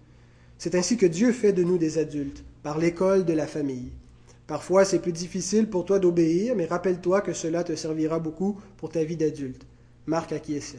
C'est 0.58 0.74
ainsi 0.74 0.96
que 0.96 1.06
Dieu 1.06 1.32
fait 1.32 1.52
de 1.52 1.64
nous 1.64 1.78
des 1.78 1.98
adultes, 1.98 2.44
par 2.62 2.78
l'école 2.78 3.24
de 3.24 3.32
la 3.32 3.46
famille. 3.46 3.90
Parfois, 4.46 4.84
c'est 4.84 5.00
plus 5.00 5.12
difficile 5.12 5.68
pour 5.68 5.84
toi 5.84 5.98
d'obéir, 5.98 6.54
mais 6.56 6.66
rappelle-toi 6.66 7.20
que 7.20 7.32
cela 7.32 7.64
te 7.64 7.74
servira 7.74 8.18
beaucoup 8.18 8.58
pour 8.76 8.90
ta 8.90 9.04
vie 9.04 9.16
d'adulte. 9.16 9.66
Marc 10.06 10.32
acquiesça. 10.32 10.78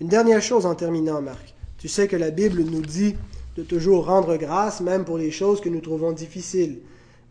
Une 0.00 0.08
dernière 0.08 0.40
chose 0.40 0.64
en 0.64 0.74
terminant, 0.74 1.20
Marc. 1.20 1.54
Tu 1.76 1.86
sais 1.86 2.08
que 2.08 2.16
la 2.16 2.30
Bible 2.30 2.62
nous 2.62 2.80
dit 2.80 3.14
de 3.56 3.62
toujours 3.62 4.06
rendre 4.06 4.36
grâce, 4.36 4.80
même 4.80 5.04
pour 5.04 5.18
les 5.18 5.30
choses 5.30 5.60
que 5.60 5.68
nous 5.68 5.80
trouvons 5.80 6.12
difficiles. 6.12 6.78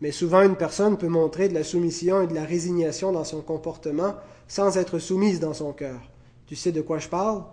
Mais 0.00 0.12
souvent, 0.12 0.42
une 0.42 0.56
personne 0.56 0.96
peut 0.96 1.08
montrer 1.08 1.48
de 1.48 1.54
la 1.54 1.64
soumission 1.64 2.22
et 2.22 2.26
de 2.26 2.34
la 2.34 2.44
résignation 2.44 3.12
dans 3.12 3.24
son 3.24 3.40
comportement 3.40 4.14
sans 4.46 4.78
être 4.78 4.98
soumise 4.98 5.40
dans 5.40 5.54
son 5.54 5.72
cœur. 5.72 6.00
Tu 6.46 6.56
sais 6.56 6.72
de 6.72 6.80
quoi 6.80 6.98
je 6.98 7.08
parle? 7.08 7.44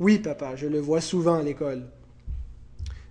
Oui, 0.00 0.18
papa, 0.18 0.56
je 0.56 0.66
le 0.66 0.80
vois 0.80 1.00
souvent 1.00 1.34
à 1.34 1.42
l'école. 1.42 1.84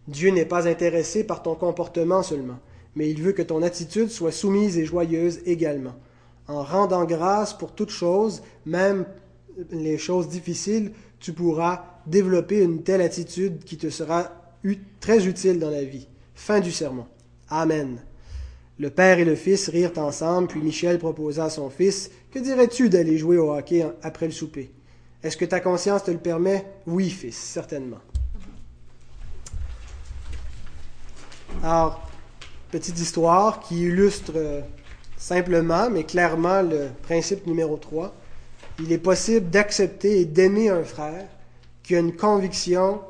Dieu 0.08 0.32
n'est 0.32 0.46
pas 0.46 0.68
intéressé 0.68 1.24
par 1.24 1.42
ton 1.42 1.56
comportement 1.56 2.24
seulement, 2.24 2.60
mais 2.96 3.10
il 3.10 3.22
veut 3.22 3.32
que 3.32 3.42
ton 3.42 3.62
attitude 3.62 4.10
soit 4.10 4.32
soumise 4.32 4.78
et 4.78 4.86
joyeuse 4.86 5.40
également. 5.46 5.96
En 6.48 6.62
rendant 6.62 7.06
grâce 7.06 7.54
pour 7.54 7.72
toutes 7.72 7.90
choses, 7.90 8.44
même 8.66 9.06
les 9.72 9.98
choses 9.98 10.28
difficiles, 10.28 10.92
tu 11.20 11.32
pourras 11.32 11.86
développer 12.06 12.62
une 12.62 12.84
telle 12.84 13.02
attitude 13.02 13.64
qui 13.64 13.78
te 13.78 13.90
sera 13.90 14.32
très 15.00 15.26
utile 15.26 15.60
dans 15.60 15.70
la 15.70 15.84
vie. 15.84 16.08
Fin 16.36 16.60
du 16.60 16.72
sermon. 16.72 17.06
Amen. 17.50 18.00
Le 18.80 18.90
père 18.90 19.20
et 19.20 19.26
le 19.26 19.36
fils 19.36 19.70
rirent 19.70 19.98
ensemble, 19.98 20.48
puis 20.48 20.62
Michel 20.62 20.98
proposa 20.98 21.46
à 21.46 21.50
son 21.50 21.70
fils 21.70 22.10
Que 22.32 22.40
dirais-tu 22.40 22.90
d'aller 22.90 23.18
jouer 23.18 23.38
au 23.38 23.54
hockey 23.54 23.86
après 24.02 24.26
le 24.26 24.32
souper? 24.32 24.72
Est-ce 25.22 25.38
que 25.38 25.46
ta 25.46 25.60
conscience 25.60 26.04
te 26.04 26.12
le 26.12 26.18
permet? 26.18 26.66
Oui, 26.88 27.10
fils, 27.10 27.38
certainement. 27.38 28.00
Alors, 31.62 32.02
petite 32.72 33.00
histoire 33.00 33.60
qui 33.60 33.84
illustre 33.84 34.34
euh, 34.36 34.62
simplement, 35.16 35.90
mais 35.90 36.04
clairement, 36.04 36.62
le 36.62 36.90
principe 37.04 37.46
numéro 37.48 37.78
3. 37.78 38.14
Il 38.80 38.92
est 38.92 38.98
possible 38.98 39.50
d'accepter 39.50 40.20
et 40.20 40.26
d'aimer 40.26 40.70
un 40.70 40.84
frère 40.84 41.28
qui 41.84 41.96
a 41.96 42.00
une 42.00 42.16
conviction 42.16 43.02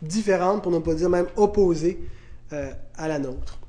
différente, 0.00 0.62
pour 0.62 0.72
ne 0.72 0.78
pas 0.78 0.94
dire 0.94 1.10
même 1.10 1.26
opposée 1.36 2.00
euh, 2.52 2.70
à 2.96 3.08
la 3.08 3.18
nôtre. 3.18 3.59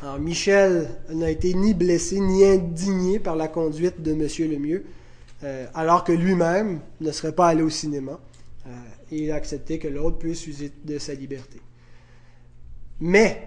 Alors, 0.00 0.20
Michel 0.20 0.88
n'a 1.12 1.28
été 1.28 1.54
ni 1.54 1.74
blessé 1.74 2.20
ni 2.20 2.44
indigné 2.44 3.18
par 3.18 3.34
la 3.34 3.48
conduite 3.48 4.00
de 4.00 4.12
M. 4.12 4.50
Lemieux. 4.50 4.84
Euh, 5.44 5.66
alors 5.74 6.04
que 6.04 6.12
lui-même 6.12 6.80
ne 7.00 7.12
serait 7.12 7.34
pas 7.34 7.48
allé 7.48 7.62
au 7.62 7.70
cinéma. 7.70 8.20
Euh, 8.66 8.70
et 9.10 9.24
il 9.24 9.30
a 9.32 9.36
accepté 9.36 9.78
que 9.78 9.88
l'autre 9.88 10.18
puisse 10.18 10.46
user 10.46 10.72
de 10.84 10.98
sa 10.98 11.14
liberté. 11.14 11.60
Mais 13.00 13.42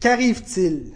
qu'arrive-t-il 0.00 0.92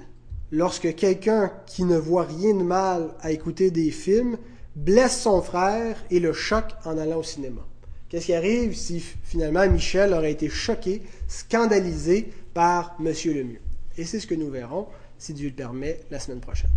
lorsque 0.51 0.95
quelqu'un 0.95 1.53
qui 1.67 1.85
ne 1.85 1.97
voit 1.97 2.25
rien 2.25 2.55
de 2.55 2.62
mal 2.62 3.14
à 3.21 3.33
écouter 3.33 3.71
des 3.71 3.90
films 3.90 4.37
blesse 4.77 5.21
son 5.21 5.40
frère 5.40 5.97
et 6.11 6.21
le 6.21 6.33
choque 6.33 6.73
en 6.85 6.97
allant 6.99 7.19
au 7.19 7.23
cinéma? 7.23 7.62
Qu'est-ce 8.09 8.27
qui 8.27 8.35
arrive 8.35 8.75
si 8.75 9.01
finalement 9.01 9.69
Michel 9.69 10.12
aurait 10.12 10.33
été 10.33 10.49
choqué, 10.49 11.03
scandalisé 11.27 12.31
par 12.53 12.97
M. 13.01 13.12
Lemieux? 13.25 13.63
Et 13.96 14.04
c'est 14.04 14.20
ce 14.20 14.26
que 14.26 14.35
nous 14.35 14.50
verrons, 14.50 14.88
si 15.18 15.35
Dieu 15.35 15.48
le 15.48 15.54
permet, 15.54 16.00
la 16.11 16.18
semaine 16.18 16.40
prochaine. 16.40 16.70